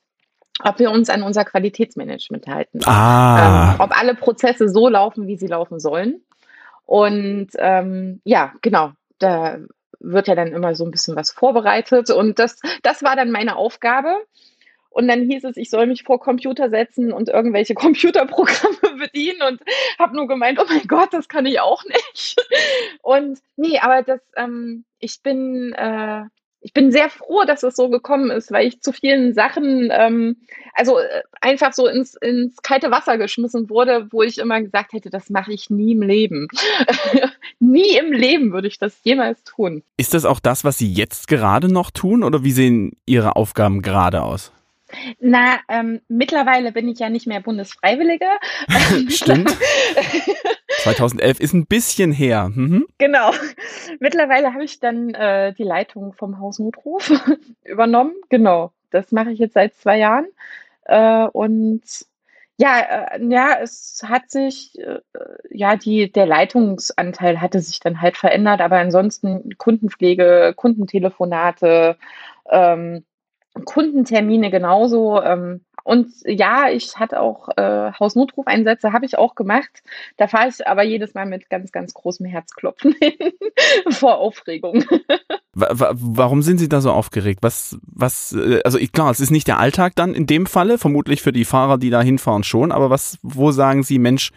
[0.63, 2.82] ob wir uns an unser Qualitätsmanagement halten.
[2.86, 3.74] Ah.
[3.74, 6.21] Ähm, ob alle Prozesse so laufen, wie sie laufen sollen.
[6.86, 9.58] Und ähm, ja, genau, da
[10.04, 12.10] wird ja dann immer so ein bisschen was vorbereitet.
[12.10, 14.16] Und das, das war dann meine Aufgabe.
[14.90, 19.62] Und dann hieß es, ich soll mich vor Computer setzen und irgendwelche Computerprogramme bedienen und
[19.98, 22.36] habe nur gemeint, oh mein Gott, das kann ich auch nicht.
[23.02, 26.26] Und nee, aber das, ähm, ich bin, äh,
[26.62, 30.38] ich bin sehr froh, dass es so gekommen ist, weil ich zu vielen Sachen, ähm,
[30.74, 35.10] also äh, einfach so ins, ins kalte Wasser geschmissen wurde, wo ich immer gesagt hätte,
[35.10, 36.47] das mache ich nie im Leben.
[37.60, 39.84] nie im Leben würde ich das jemals tun.
[39.97, 43.82] Ist das auch das, was Sie jetzt gerade noch tun oder wie sehen Ihre Aufgaben
[43.82, 44.52] gerade aus?
[45.19, 48.28] Na, ähm, mittlerweile bin ich ja nicht mehr Bundesfreiwillige.
[49.10, 49.50] Stimmt.
[50.84, 52.50] 2011 ist ein bisschen her.
[52.54, 52.88] Mhm.
[52.98, 53.32] Genau.
[54.00, 57.12] Mittlerweile habe ich dann äh, die Leitung vom Haus Notruf
[57.63, 58.13] übernommen.
[58.30, 58.72] Genau.
[58.89, 60.28] Das mache ich jetzt seit zwei Jahren.
[60.86, 61.82] Äh, und
[62.58, 65.00] ja, äh, ja, es hat sich, äh,
[65.50, 71.98] ja, die, der Leitungsanteil hatte sich dann halt verändert, aber ansonsten Kundenpflege, Kundentelefonate,
[72.50, 73.04] ähm,
[73.65, 75.22] Kundentermine genauso.
[75.22, 79.84] Ähm, und ja, ich hatte auch äh, Hausnotrufeinsätze, habe ich auch gemacht.
[80.17, 83.34] Da fahre ich aber jedes Mal mit ganz, ganz großem Herzklopfen hin
[83.89, 84.84] vor Aufregung.
[85.54, 87.39] Warum sind Sie da so aufgeregt?
[87.41, 91.22] Was, was, äh, also klar, es ist nicht der Alltag dann in dem Falle, vermutlich
[91.22, 94.32] für die Fahrer, die da hinfahren schon, aber was, wo sagen Sie, Mensch,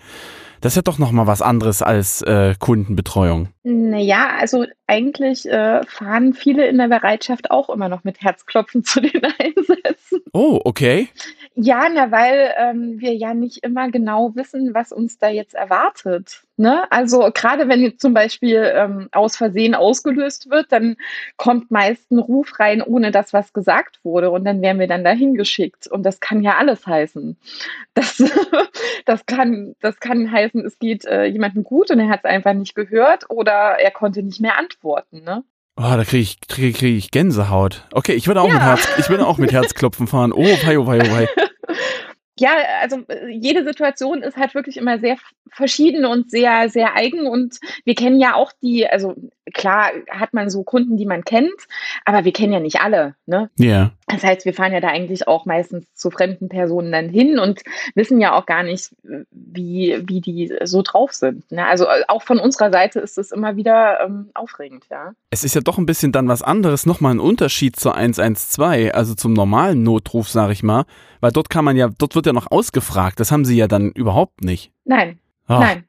[0.60, 3.53] das ist ja doch nochmal was anderes als äh, Kundenbetreuung.
[3.66, 9.00] Naja, also eigentlich äh, fahren viele in der Bereitschaft auch immer noch mit Herzklopfen zu
[9.00, 10.20] den Einsätzen.
[10.34, 11.08] Oh, okay.
[11.54, 16.42] Ja, na, weil ähm, wir ja nicht immer genau wissen, was uns da jetzt erwartet.
[16.56, 16.90] Ne?
[16.92, 20.96] Also gerade wenn jetzt zum Beispiel ähm, aus Versehen ausgelöst wird, dann
[21.36, 25.04] kommt meist ein Ruf rein, ohne dass was gesagt wurde und dann werden wir dann
[25.04, 25.86] dahin geschickt.
[25.86, 27.36] Und das kann ja alles heißen.
[27.94, 28.22] Das,
[29.06, 32.52] das, kann, das kann heißen, es geht äh, jemandem gut und er hat es einfach
[32.52, 35.22] nicht gehört oder er konnte nicht mehr antworten.
[35.24, 35.44] Ne?
[35.76, 37.86] Oh, da kriege ich, krieg, krieg ich Gänsehaut.
[37.92, 38.54] Okay, ich würde auch ja.
[38.54, 40.32] mit Herz, ich würde auch mit Herzklopfen fahren.
[40.32, 41.28] Oh, wei, oh, wei, oh, wei.
[42.38, 45.16] Ja, also äh, jede Situation ist halt wirklich immer sehr
[45.50, 47.26] verschieden und sehr, sehr eigen.
[47.26, 49.14] Und wir kennen ja auch die, also
[49.52, 51.54] klar hat man so Kunden, die man kennt,
[52.04, 53.14] aber wir kennen ja nicht alle.
[53.26, 53.50] Ne?
[53.56, 53.66] Ja.
[53.66, 53.92] Yeah.
[54.06, 57.62] Das heißt, wir fahren ja da eigentlich auch meistens zu fremden Personen dann hin und
[57.94, 58.94] wissen ja auch gar nicht,
[59.30, 61.50] wie, wie die so drauf sind.
[61.50, 61.66] Ne?
[61.66, 65.12] Also äh, auch von unserer Seite ist es immer wieder ähm, aufregend, ja.
[65.30, 69.14] Es ist ja doch ein bisschen dann was anderes, nochmal ein Unterschied zur 112, also
[69.14, 70.84] zum normalen Notruf, sag ich mal
[71.24, 73.18] weil dort kann man ja, dort wird ja noch ausgefragt.
[73.18, 74.72] Das haben sie ja dann überhaupt nicht.
[74.84, 75.20] Nein.
[75.46, 75.84] Ach, Nein.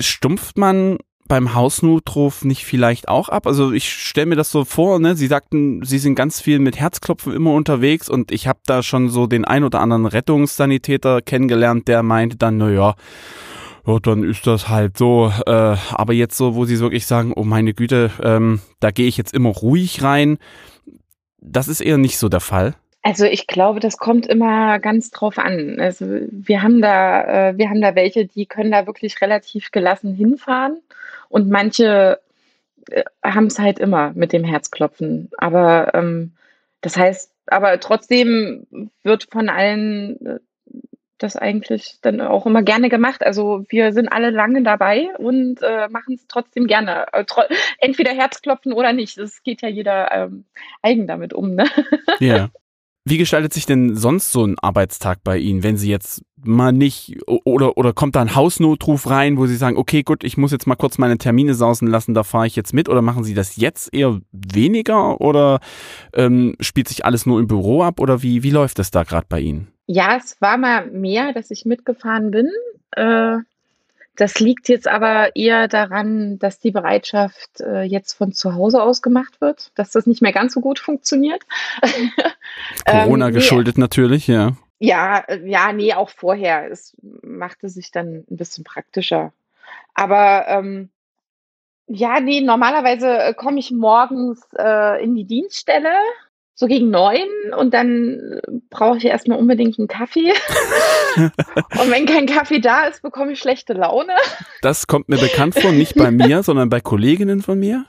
[0.00, 3.46] Stumpft man beim Hausnotruf nicht vielleicht auch ab?
[3.46, 5.16] Also ich stelle mir das so vor, ne?
[5.16, 9.08] Sie sagten, Sie sind ganz viel mit Herzklopfen immer unterwegs und ich habe da schon
[9.08, 12.94] so den ein oder anderen Rettungssanitäter kennengelernt, der meinte dann, na ja,
[13.86, 15.32] ja, dann ist das halt so.
[15.46, 19.16] Äh, aber jetzt so, wo Sie wirklich sagen, oh meine Güte, ähm, da gehe ich
[19.16, 20.38] jetzt immer ruhig rein,
[21.40, 22.74] das ist eher nicht so der Fall.
[23.06, 25.78] Also ich glaube, das kommt immer ganz drauf an.
[25.78, 30.14] Also wir haben da, äh, wir haben da welche, die können da wirklich relativ gelassen
[30.14, 30.80] hinfahren
[31.28, 32.18] und manche
[32.90, 35.30] äh, haben es halt immer mit dem Herzklopfen.
[35.36, 36.32] Aber ähm,
[36.80, 38.66] das heißt, aber trotzdem
[39.02, 40.38] wird von allen äh,
[41.18, 43.22] das eigentlich dann auch immer gerne gemacht.
[43.22, 47.06] Also wir sind alle lange dabei und äh, machen es trotzdem gerne.
[47.80, 49.18] Entweder Herzklopfen oder nicht.
[49.18, 50.46] Das geht ja jeder ähm,
[50.80, 51.54] eigen damit um.
[51.54, 51.66] Ne?
[52.18, 52.48] Ja.
[53.06, 57.18] Wie gestaltet sich denn sonst so ein Arbeitstag bei Ihnen, wenn Sie jetzt mal nicht
[57.26, 60.66] oder oder kommt da ein Hausnotruf rein, wo Sie sagen, okay, gut, ich muss jetzt
[60.66, 63.56] mal kurz meine Termine sausen lassen, da fahre ich jetzt mit oder machen Sie das
[63.56, 65.60] jetzt eher weniger oder
[66.14, 69.26] ähm, spielt sich alles nur im Büro ab oder wie wie läuft das da gerade
[69.28, 69.68] bei Ihnen?
[69.86, 72.48] Ja, es war mal mehr, dass ich mitgefahren bin.
[72.92, 73.36] Äh,
[74.16, 79.02] das liegt jetzt aber eher daran, dass die Bereitschaft äh, jetzt von zu Hause aus
[79.02, 81.42] gemacht wird, dass das nicht mehr ganz so gut funktioniert.
[82.86, 84.52] Corona ähm, geschuldet nee, natürlich, ja.
[84.78, 86.70] Ja, äh, ja, nee, auch vorher.
[86.70, 89.32] Es machte sich dann ein bisschen praktischer.
[89.94, 90.90] Aber ähm,
[91.86, 95.92] ja, nee, normalerweise äh, komme ich morgens äh, in die Dienststelle
[96.54, 97.26] so gegen neun
[97.58, 98.40] und dann
[98.70, 100.32] brauche ich erstmal unbedingt einen Kaffee.
[101.16, 104.14] und wenn kein Kaffee da ist, bekomme ich schlechte Laune.
[104.62, 107.84] Das kommt mir bekannt vor, nicht bei mir, sondern bei Kolleginnen von mir.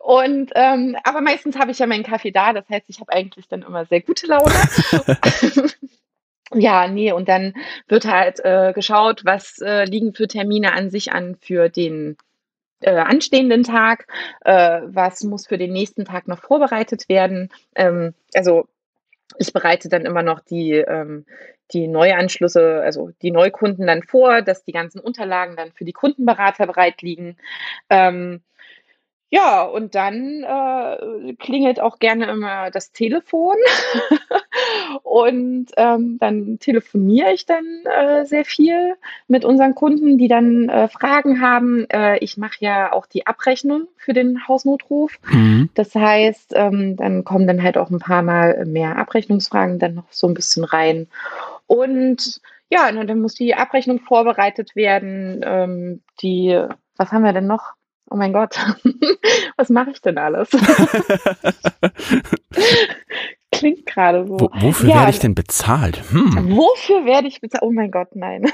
[0.00, 3.48] und ähm, aber meistens habe ich ja meinen Kaffee da, das heißt, ich habe eigentlich
[3.48, 4.52] dann immer sehr gute Laune.
[6.54, 7.54] ja, nee, und dann
[7.88, 12.16] wird halt äh, geschaut, was äh, liegen für Termine an sich an für den
[12.84, 14.06] äh, anstehenden Tag,
[14.44, 17.50] äh, was muss für den nächsten Tag noch vorbereitet werden.
[17.74, 18.66] Ähm, also
[19.38, 21.24] ich bereite dann immer noch die, ähm,
[21.72, 26.66] die Neuanschlüsse, also die Neukunden dann vor, dass die ganzen Unterlagen dann für die Kundenberater
[26.66, 27.36] bereit liegen.
[27.88, 28.42] Ähm,
[29.34, 33.56] ja, und dann äh, klingelt auch gerne immer das Telefon.
[35.02, 38.94] und ähm, dann telefoniere ich dann äh, sehr viel
[39.26, 41.84] mit unseren Kunden, die dann äh, Fragen haben.
[41.90, 45.18] Äh, ich mache ja auch die Abrechnung für den Hausnotruf.
[45.26, 45.68] Mhm.
[45.74, 50.12] Das heißt, ähm, dann kommen dann halt auch ein paar Mal mehr Abrechnungsfragen dann noch
[50.12, 51.08] so ein bisschen rein.
[51.66, 55.40] Und ja, dann muss die Abrechnung vorbereitet werden.
[55.44, 56.56] Ähm, die,
[56.96, 57.74] was haben wir denn noch?
[58.10, 58.56] Oh mein Gott,
[59.56, 60.50] was mache ich denn alles?
[63.52, 64.38] Klingt gerade so.
[64.40, 66.02] Wo, wofür ja, werde ich denn bezahlt?
[66.10, 66.56] Hm.
[66.56, 67.62] Wofür werde ich bezahlt?
[67.62, 68.50] Oh mein Gott, nein.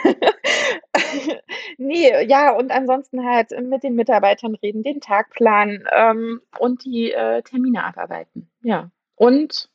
[1.78, 7.12] nee, ja, und ansonsten halt mit den Mitarbeitern reden, den Tag planen ähm, und die
[7.12, 8.50] äh, Termine abarbeiten.
[8.62, 8.90] Ja.
[9.16, 9.70] Und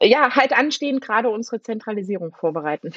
[0.00, 2.92] ja, halt anstehen, gerade unsere Zentralisierung vorbereiten.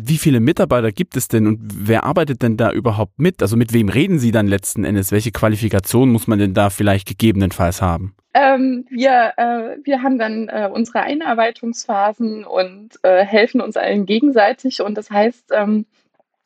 [0.00, 3.42] Wie viele Mitarbeiter gibt es denn und wer arbeitet denn da überhaupt mit?
[3.42, 5.12] Also mit wem reden Sie dann letzten Endes?
[5.12, 8.14] Welche Qualifikation muss man denn da vielleicht gegebenenfalls haben?
[8.34, 14.80] Ähm, wir, äh, wir haben dann äh, unsere Einarbeitungsphasen und äh, helfen uns allen gegenseitig.
[14.80, 15.86] Und das heißt, ähm,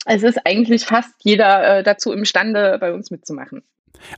[0.07, 3.63] es ist eigentlich fast jeder äh, dazu imstande, bei uns mitzumachen.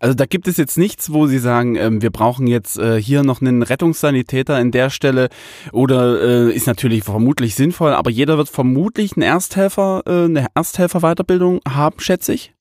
[0.01, 3.23] Also da gibt es jetzt nichts, wo Sie sagen, ähm, wir brauchen jetzt äh, hier
[3.23, 5.29] noch einen Rettungssanitäter in der Stelle
[5.73, 11.61] oder äh, ist natürlich vermutlich sinnvoll, aber jeder wird vermutlich einen Ersthelfer, äh, eine Ersthelfer-Weiterbildung
[11.69, 12.55] haben, schätze ich.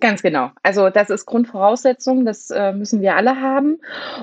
[0.00, 0.50] Ganz genau.
[0.64, 3.78] Also das ist Grundvoraussetzung, das äh, müssen wir alle haben.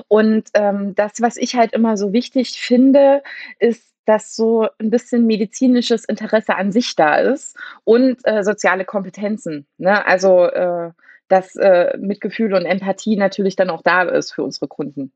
[0.08, 3.22] Und ähm, das, was ich halt immer so wichtig finde,
[3.58, 9.66] ist, dass so ein bisschen medizinisches Interesse an sich da ist und äh, soziale Kompetenzen.
[9.78, 10.06] Ne?
[10.06, 10.90] Also äh,
[11.30, 15.12] dass äh, Mitgefühl und Empathie natürlich dann auch da ist für unsere Kunden.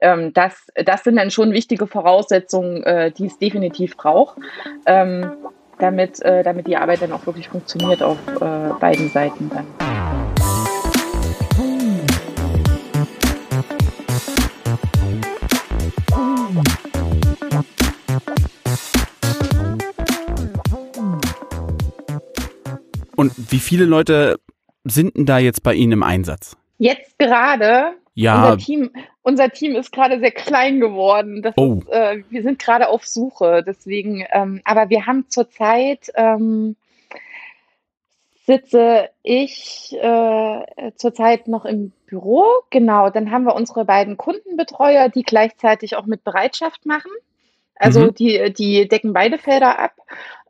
[0.00, 4.36] Ähm, das, das sind dann schon wichtige Voraussetzungen, äh, die es definitiv braucht,
[4.86, 5.32] ähm,
[5.78, 9.66] damit, äh, damit die Arbeit dann auch wirklich funktioniert auf äh, beiden Seiten dann.
[23.16, 24.36] Und wie viele Leute
[24.84, 26.56] sind denn da jetzt bei Ihnen im Einsatz?
[26.78, 27.94] Jetzt gerade.
[28.14, 28.52] Ja.
[28.52, 28.90] Unser Team,
[29.22, 31.42] unser Team ist gerade sehr klein geworden.
[31.42, 31.80] Das oh.
[31.80, 33.64] Ist, äh, wir sind gerade auf Suche.
[33.66, 36.76] Deswegen, ähm, aber wir haben zurzeit ähm,
[38.46, 42.44] sitze ich äh, zurzeit noch im Büro.
[42.70, 47.10] Genau, dann haben wir unsere beiden Kundenbetreuer, die gleichzeitig auch mit Bereitschaft machen.
[47.76, 48.14] Also mhm.
[48.14, 49.94] die, die decken beide Felder ab.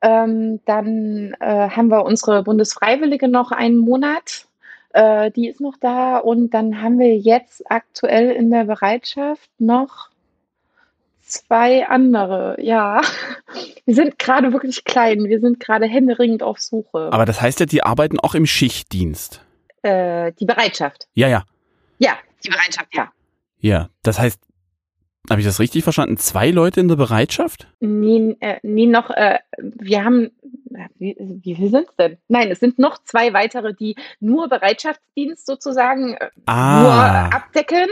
[0.02, 4.46] Ähm, dann äh, haben wir unsere Bundesfreiwillige noch einen Monat.
[4.92, 10.10] Äh, die ist noch da und dann haben wir jetzt aktuell in der Bereitschaft noch
[11.22, 12.56] zwei andere.
[12.60, 13.00] Ja,
[13.86, 15.24] wir sind gerade wirklich klein.
[15.24, 17.08] Wir sind gerade händeringend auf Suche.
[17.12, 19.40] Aber das heißt ja, die arbeiten auch im Schichtdienst.
[19.82, 21.08] Äh, die Bereitschaft.
[21.14, 21.44] Ja, ja.
[21.98, 22.12] Ja,
[22.44, 23.10] die Bereitschaft, ja.
[23.58, 24.40] Ja, das heißt,
[25.30, 26.16] habe ich das richtig verstanden?
[26.18, 27.66] Zwei Leute in der Bereitschaft?
[27.80, 30.26] Nee, äh, nee noch, äh, wir haben,
[30.74, 32.18] äh, wie, wie viel sind es denn?
[32.28, 36.80] Nein, es sind noch zwei weitere, die nur Bereitschaftsdienst sozusagen äh, Ah.
[36.82, 37.88] nur abdecken.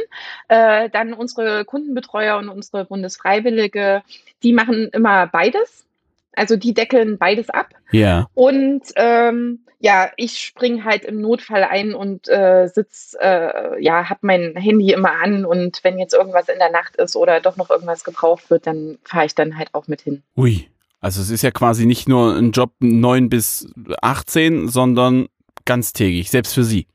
[0.49, 4.03] Äh, dann unsere Kundenbetreuer und unsere Bundesfreiwillige,
[4.43, 5.87] die machen immer beides.
[6.35, 7.68] Also die deckeln beides ab.
[7.91, 8.28] Ja.
[8.35, 14.22] Und ähm, ja, ich spring halt im Notfall ein und äh, sitz, äh, ja, hab
[14.22, 17.68] mein Handy immer an und wenn jetzt irgendwas in der Nacht ist oder doch noch
[17.68, 20.22] irgendwas gebraucht wird, dann fahre ich dann halt auch mit hin.
[20.37, 20.68] Ui.
[21.01, 25.26] Also es ist ja quasi nicht nur ein Job 9 bis 18, sondern
[25.64, 26.87] ganztägig, selbst für Sie.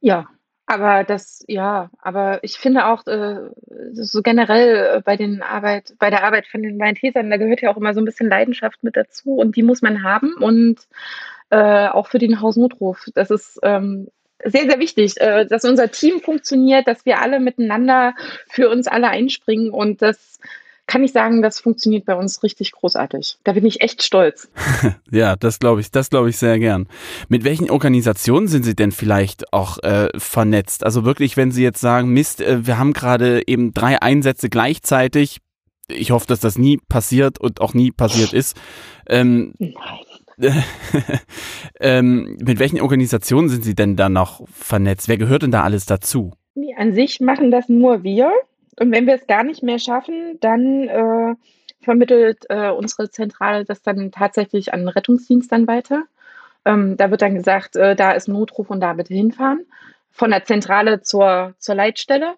[0.00, 0.28] Ja,
[0.72, 3.50] aber das, ja, aber ich finde auch äh,
[3.92, 7.70] so generell äh, bei den Arbeit, bei der Arbeit von den Maltesern, da gehört ja
[7.70, 10.80] auch immer so ein bisschen Leidenschaft mit dazu und die muss man haben und
[11.50, 13.04] äh, auch für den Hausnotruf.
[13.14, 14.08] Das ist ähm,
[14.42, 18.14] sehr, sehr wichtig, äh, dass unser Team funktioniert, dass wir alle miteinander
[18.48, 20.38] für uns alle einspringen und das
[20.86, 23.38] kann ich sagen, das funktioniert bei uns richtig großartig.
[23.44, 24.50] Da bin ich echt stolz.
[25.10, 26.88] Ja, das glaube ich, das glaube ich sehr gern.
[27.28, 30.84] Mit welchen Organisationen sind Sie denn vielleicht auch äh, vernetzt?
[30.84, 35.38] Also wirklich, wenn Sie jetzt sagen, Mist, äh, wir haben gerade eben drei Einsätze gleichzeitig.
[35.88, 38.56] Ich hoffe, dass das nie passiert und auch nie passiert ist.
[39.06, 39.52] Ähm,
[41.80, 45.08] ähm, mit welchen Organisationen sind Sie denn da noch vernetzt?
[45.08, 46.32] Wer gehört denn da alles dazu?
[46.54, 48.32] Nee, an sich machen das nur wir.
[48.82, 51.36] Und wenn wir es gar nicht mehr schaffen, dann äh,
[51.82, 56.02] vermittelt äh, unsere Zentrale das dann tatsächlich an den Rettungsdienst dann weiter.
[56.64, 59.66] Ähm, da wird dann gesagt, äh, da ist Notruf und da bitte hinfahren.
[60.10, 62.34] Von der Zentrale zur, zur Leitstelle.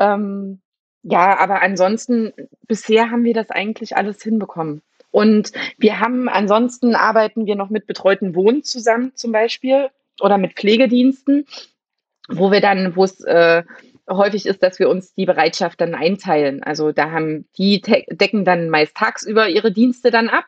[0.00, 0.58] Ähm,
[1.04, 2.32] ja, aber ansonsten,
[2.66, 4.82] bisher haben wir das eigentlich alles hinbekommen.
[5.12, 9.90] Und wir haben, ansonsten arbeiten wir noch mit betreuten Wohnen zusammen zum Beispiel
[10.20, 11.46] oder mit Pflegediensten,
[12.28, 13.62] wo wir dann, wo es äh,
[14.08, 16.62] häufig ist, dass wir uns die Bereitschaft dann einteilen.
[16.62, 20.44] Also da haben die decken dann meist tagsüber ihre Dienste dann ab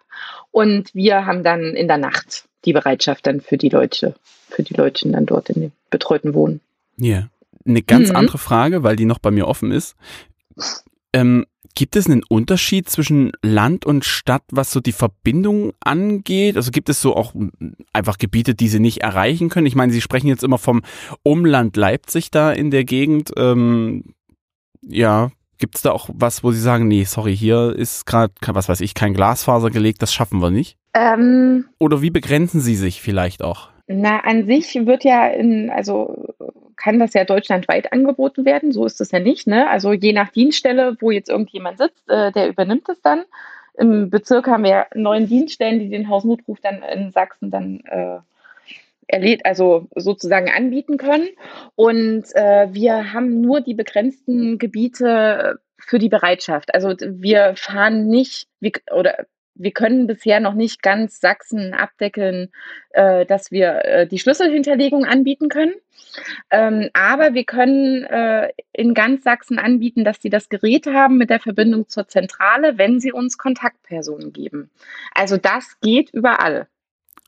[0.51, 4.15] und wir haben dann in der Nacht die Bereitschaft dann für die Leute,
[4.49, 6.61] für die Leute dann dort in den betreuten Wohnen.
[6.97, 7.29] Ja.
[7.65, 8.17] Eine ganz Mhm.
[8.17, 9.97] andere Frage, weil die noch bei mir offen ist.
[11.17, 16.57] Ähm, gibt es einen Unterschied zwischen Land und Stadt, was so die Verbindung angeht?
[16.57, 17.35] Also gibt es so auch
[17.95, 19.67] einfach Gebiete, die sie nicht erreichen können?
[19.67, 20.83] Ich meine, Sie sprechen jetzt immer vom
[21.23, 23.33] Umland Leipzig da in der Gegend.
[23.37, 24.15] Ähm,
[24.83, 28.69] ja, gibt es da auch was, wo Sie sagen, nee, sorry, hier ist gerade, was
[28.69, 30.77] weiß ich, kein Glasfaser gelegt, das schaffen wir nicht?
[30.93, 33.71] Ähm, Oder wie begrenzen Sie sich vielleicht auch?
[33.89, 36.35] Na, an sich wird ja in, also
[36.77, 39.69] kann das ja deutschlandweit angeboten werden, so ist es ja nicht, ne?
[39.71, 43.25] Also je nach Dienststelle, wo jetzt irgendjemand sitzt, äh, der übernimmt es dann.
[43.79, 48.19] Im Bezirk haben wir neun Dienststellen, die den Hausnotruf dann in Sachsen dann äh,
[49.07, 51.29] erlebt, also sozusagen anbieten können.
[51.75, 56.75] Und äh, wir haben nur die begrenzten Gebiete für die Bereitschaft.
[56.75, 59.27] Also wir fahren nicht, wir, oder
[59.59, 62.51] wir können bisher noch nicht ganz Sachsen abdeckeln,
[62.91, 65.75] äh, dass wir äh, die Schlüsselhinterlegung anbieten können.
[66.51, 71.31] Ähm, aber wir können äh, in ganz Sachsen anbieten, dass sie das Gerät haben mit
[71.31, 74.71] der Verbindung zur Zentrale, wenn sie uns Kontaktpersonen geben.
[75.15, 76.69] Also das geht überall.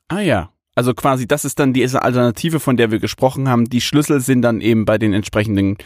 [0.07, 0.51] Ah ja.
[0.75, 3.65] Also quasi, das ist dann diese Alternative, von der wir gesprochen haben.
[3.65, 5.77] Die Schlüssel sind dann eben bei den entsprechenden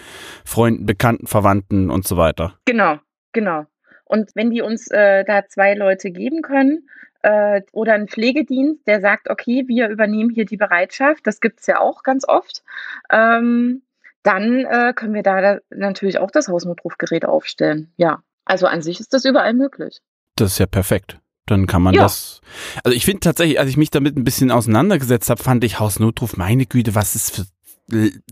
[0.46, 2.60] Freunden, Bekannten, Verwandten und so weiter.
[2.66, 3.00] Genau,
[3.32, 3.66] genau.
[4.06, 6.88] Und wenn die uns äh, da zwei Leute geben können
[7.22, 11.80] äh, oder ein Pflegedienst, der sagt, okay, wir übernehmen hier die Bereitschaft, das gibt's ja
[11.80, 12.64] auch ganz oft,
[13.12, 13.82] ähm,
[14.24, 17.91] dann äh, können wir da, natürlich auch das Hausnotrufgerät aufstellen.
[17.97, 19.99] Ja, also an sich ist das überall möglich.
[20.36, 21.20] Das ist ja perfekt.
[21.45, 22.04] Dann kann man Ja.
[22.04, 22.39] das.
[22.84, 26.38] Also ich finde tatsächlich, als ich mich damit ein bisschen auseinandergesetzt habe, fand ich Hausnotruf,
[26.38, 27.45] meine Güte, was es für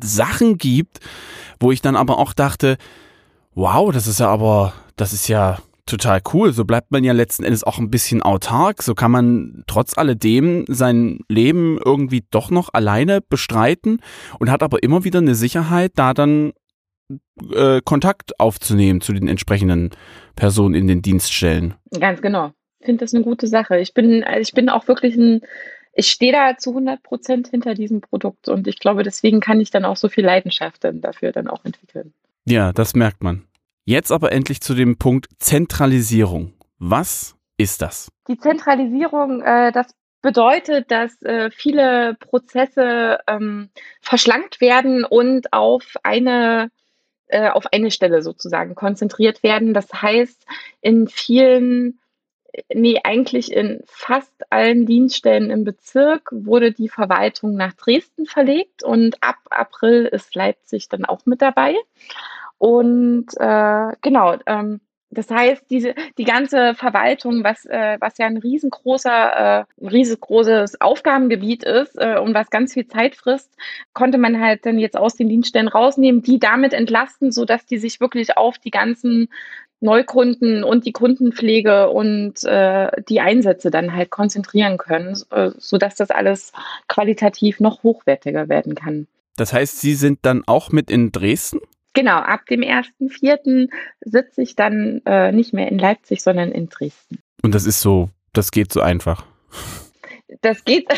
[0.01, 1.01] Sachen gibt,
[1.59, 2.77] wo ich dann aber auch dachte,
[3.53, 6.53] wow, das ist ja aber, das ist ja total cool.
[6.53, 8.81] So bleibt man ja letzten Endes auch ein bisschen autark.
[8.81, 13.99] So kann man trotz alledem sein Leben irgendwie doch noch alleine bestreiten
[14.39, 16.53] und hat aber immer wieder eine Sicherheit, da dann
[17.53, 19.89] äh, Kontakt aufzunehmen zu den entsprechenden
[20.35, 21.73] Personen in den Dienststellen.
[21.99, 22.51] Ganz genau.
[22.79, 23.79] Ich finde das eine gute Sache.
[23.79, 25.41] Ich bin, also ich bin auch wirklich ein,
[25.93, 29.71] ich stehe da zu 100 Prozent hinter diesem Produkt und ich glaube, deswegen kann ich
[29.71, 32.13] dann auch so viel Leidenschaft dann dafür dann auch entwickeln.
[32.45, 33.47] Ja, das merkt man.
[33.85, 36.53] Jetzt aber endlich zu dem Punkt Zentralisierung.
[36.77, 38.09] Was ist das?
[38.27, 39.87] Die Zentralisierung, äh, das
[40.21, 43.69] bedeutet, dass äh, viele Prozesse ähm,
[44.01, 46.69] verschlankt werden und auf eine
[47.31, 49.73] äh, auf eine Stelle sozusagen konzentriert werden.
[49.73, 50.45] Das heißt,
[50.81, 51.99] in vielen,
[52.73, 59.17] nee, eigentlich in fast allen Dienststellen im Bezirk wurde die Verwaltung nach Dresden verlegt und
[59.21, 61.75] ab April ist Leipzig dann auch mit dabei.
[62.57, 64.81] Und äh, genau, ähm,
[65.11, 71.63] das heißt, diese, die ganze Verwaltung, was, äh, was ja ein riesengroßer, äh, riesengroßes Aufgabengebiet
[71.63, 73.53] ist äh, und was ganz viel Zeit frisst,
[73.93, 77.77] konnte man halt dann jetzt aus den Dienststellen rausnehmen, die damit entlasten, so dass die
[77.77, 79.27] sich wirklich auf die ganzen
[79.81, 85.95] Neukunden und die Kundenpflege und äh, die Einsätze dann halt konzentrieren können, äh, so dass
[85.95, 86.53] das alles
[86.87, 89.07] qualitativ noch hochwertiger werden kann.
[89.37, 91.59] Das heißt, Sie sind dann auch mit in Dresden?
[91.93, 93.69] Genau, ab dem 1.4.
[94.01, 97.19] sitze ich dann äh, nicht mehr in Leipzig, sondern in Dresden.
[97.41, 99.25] Und das ist so, das geht so einfach.
[100.41, 100.87] Das geht.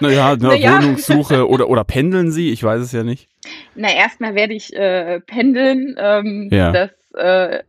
[0.00, 0.82] Naja, eine Naja.
[0.82, 2.50] Wohnungssuche oder, oder pendeln Sie?
[2.50, 3.28] Ich weiß es ja nicht.
[3.76, 5.94] Na, erstmal werde ich äh, pendeln.
[5.96, 6.72] Ähm, Ja.
[6.72, 7.62] Das äh,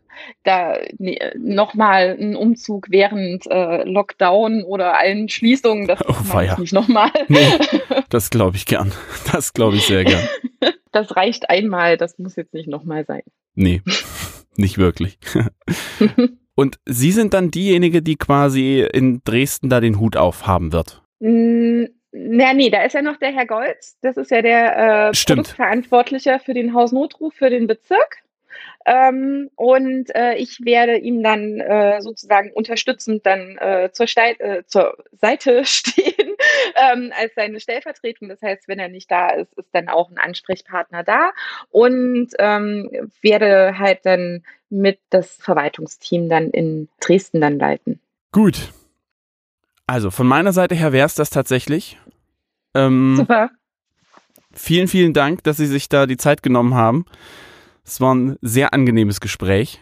[0.43, 6.57] da nee, nochmal ein Umzug während äh, Lockdown oder allen Schließungen, das Oh, mache ich
[6.57, 7.11] nicht nochmal.
[7.27, 7.47] Nee,
[8.09, 8.91] das glaube ich gern.
[9.31, 10.27] Das glaube ich sehr gern.
[10.91, 13.23] Das reicht einmal, das muss jetzt nicht nochmal sein.
[13.55, 13.81] Nee,
[14.55, 15.17] nicht wirklich.
[16.55, 21.01] Und Sie sind dann diejenige, die quasi in Dresden da den Hut aufhaben wird.
[21.19, 23.97] Mm, Na, nee, da ist ja noch der Herr Golz.
[24.01, 25.11] Das ist ja der äh.
[25.11, 28.17] Produktverantwortliche für den Hausnotruf für den Bezirk.
[28.85, 34.63] Ähm, und äh, ich werde ihm dann äh, sozusagen unterstützend dann äh, zur, Stei äh,
[34.65, 36.35] zur Seite stehen
[36.75, 38.29] ähm, als seine Stellvertretung.
[38.29, 41.31] Das heißt, wenn er nicht da ist, ist dann auch ein Ansprechpartner da
[41.69, 42.89] und ähm,
[43.21, 47.99] werde halt dann mit das Verwaltungsteam dann in Dresden dann leiten.
[48.31, 48.73] Gut.
[49.85, 51.97] Also von meiner Seite her wäre es das tatsächlich.
[52.73, 53.51] Ähm, Super.
[54.53, 57.05] vielen, vielen Dank, dass Sie sich da die Zeit genommen haben.
[57.85, 59.81] Es war ein sehr angenehmes Gespräch.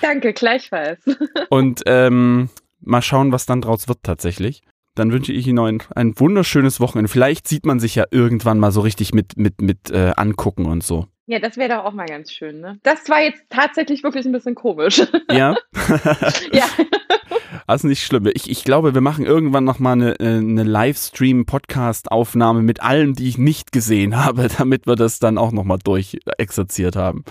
[0.00, 1.00] Danke, gleichfalls.
[1.50, 2.48] Und ähm,
[2.80, 4.62] mal schauen, was dann draus wird tatsächlich.
[4.94, 7.10] Dann wünsche ich Ihnen ein, ein wunderschönes Wochenende.
[7.10, 10.84] Vielleicht sieht man sich ja irgendwann mal so richtig mit, mit, mit äh, angucken und
[10.84, 11.06] so.
[11.26, 12.78] Ja, das wäre doch auch mal ganz schön, ne?
[12.82, 15.02] Das war jetzt tatsächlich wirklich ein bisschen komisch.
[15.30, 15.56] Ja?
[16.52, 16.66] ja.
[17.66, 18.26] Also nicht schlimm.
[18.34, 23.28] Ich, ich glaube, wir machen irgendwann noch mal eine, äh, eine Livestream-Podcast-Aufnahme mit allen, die
[23.28, 27.24] ich nicht gesehen habe, damit wir das dann auch noch mal durchexerziert haben.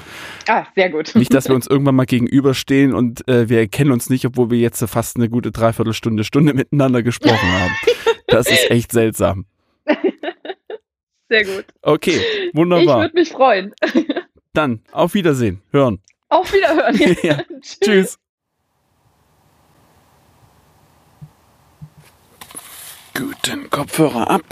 [0.47, 1.13] Ah, sehr gut.
[1.15, 4.59] Nicht, dass wir uns irgendwann mal gegenüberstehen und äh, wir erkennen uns nicht, obwohl wir
[4.59, 7.73] jetzt so fast eine gute Dreiviertelstunde, Stunde miteinander gesprochen haben.
[8.27, 9.45] Das ist echt seltsam.
[11.29, 11.65] Sehr gut.
[11.81, 12.19] Okay,
[12.49, 13.01] Ich wunderbar.
[13.01, 13.73] würde mich freuen.
[14.53, 15.61] Dann auf Wiedersehen.
[15.71, 15.99] Hören.
[16.29, 17.17] Auf Wiederhören.
[17.23, 18.17] Ja, Tschüss.
[23.15, 24.43] Guten Kopfhörer ab.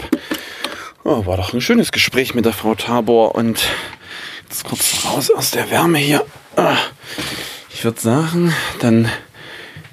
[1.04, 3.60] Oh, war doch ein schönes Gespräch mit der Frau Tabor und
[4.44, 6.24] jetzt kurz raus aus der Wärme hier.
[6.56, 6.76] Ah,
[7.74, 9.08] Ich würde sagen, dann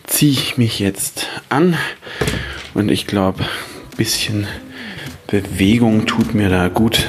[0.06, 1.78] ziehe ich mich jetzt an
[2.76, 4.48] und ich glaube, ein bisschen
[5.28, 7.08] Bewegung tut mir da gut.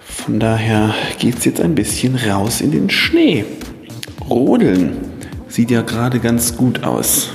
[0.00, 3.44] Von daher geht's jetzt ein bisschen raus in den Schnee.
[4.28, 4.96] Rodeln
[5.48, 7.30] sieht ja gerade ganz gut aus.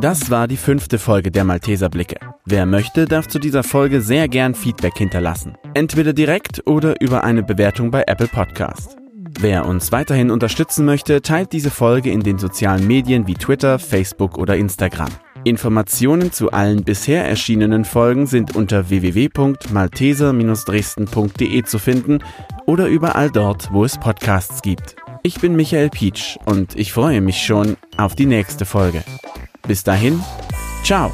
[0.09, 2.17] Das war die fünfte Folge der Malteser Blicke.
[2.47, 5.59] Wer möchte, darf zu dieser Folge sehr gern Feedback hinterlassen.
[5.75, 8.97] Entweder direkt oder über eine Bewertung bei Apple Podcast.
[9.39, 14.39] Wer uns weiterhin unterstützen möchte, teilt diese Folge in den sozialen Medien wie Twitter, Facebook
[14.39, 15.11] oder Instagram.
[15.45, 22.21] Informationen zu allen bisher erschienenen Folgen sind unter www.malteser-dresden.de zu finden
[22.65, 24.97] oder überall dort, wo es Podcasts gibt.
[25.23, 29.05] Ich bin Michael Pietsch und ich freue mich schon auf die nächste Folge.
[29.69, 30.25] Bis dahin,
[30.83, 31.13] ciao.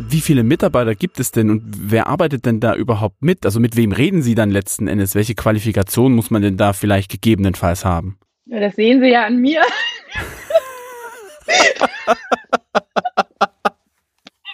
[0.00, 3.44] Wie viele Mitarbeiter gibt es denn und wer arbeitet denn da überhaupt mit?
[3.44, 5.14] Also mit wem reden Sie dann letzten Endes?
[5.14, 8.18] Welche Qualifikation muss man denn da vielleicht gegebenenfalls haben?
[8.46, 9.62] Ja, das sehen Sie ja an mir.
[11.46, 12.14] oh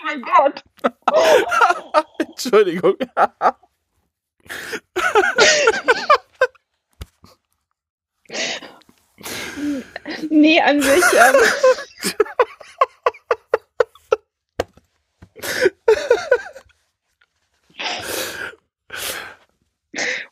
[0.05, 0.62] mein Gott.
[2.55, 2.96] Entschuldigung.
[10.30, 11.05] Nee, an sich.
[11.14, 11.34] Ähm,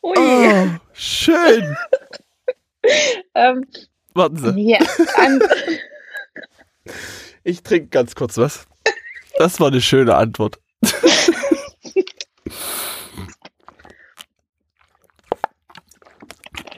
[0.01, 0.15] Ui.
[0.17, 1.75] Oh, schön.
[3.33, 3.65] Ähm,
[4.13, 4.77] Warten Sie.
[5.15, 5.39] an,
[7.43, 8.65] Ich trinke ganz kurz was.
[9.37, 10.59] Das war eine schöne Antwort.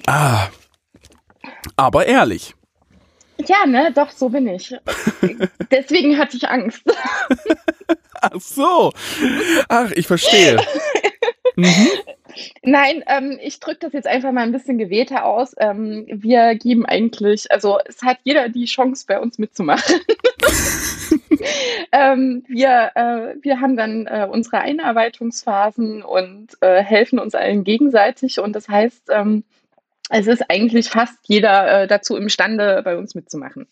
[0.07, 0.47] Ah.
[1.75, 2.53] Aber ehrlich.
[3.37, 4.73] ja, ne, doch, so bin ich.
[5.71, 6.83] Deswegen hatte ich Angst.
[8.21, 8.91] Ach so.
[9.67, 10.57] Ach, ich verstehe.
[11.55, 11.87] Mhm.
[12.63, 15.53] Nein, ähm, ich drücke das jetzt einfach mal ein bisschen gewählter aus.
[15.57, 20.01] Ähm, wir geben eigentlich, also es hat jeder die Chance, bei uns mitzumachen.
[21.91, 28.39] ähm, wir, äh, wir haben dann äh, unsere Einarbeitungsphasen und äh, helfen uns allen gegenseitig.
[28.39, 29.43] Und das heißt, ähm,
[30.09, 33.67] es ist eigentlich fast jeder äh, dazu imstande, bei uns mitzumachen.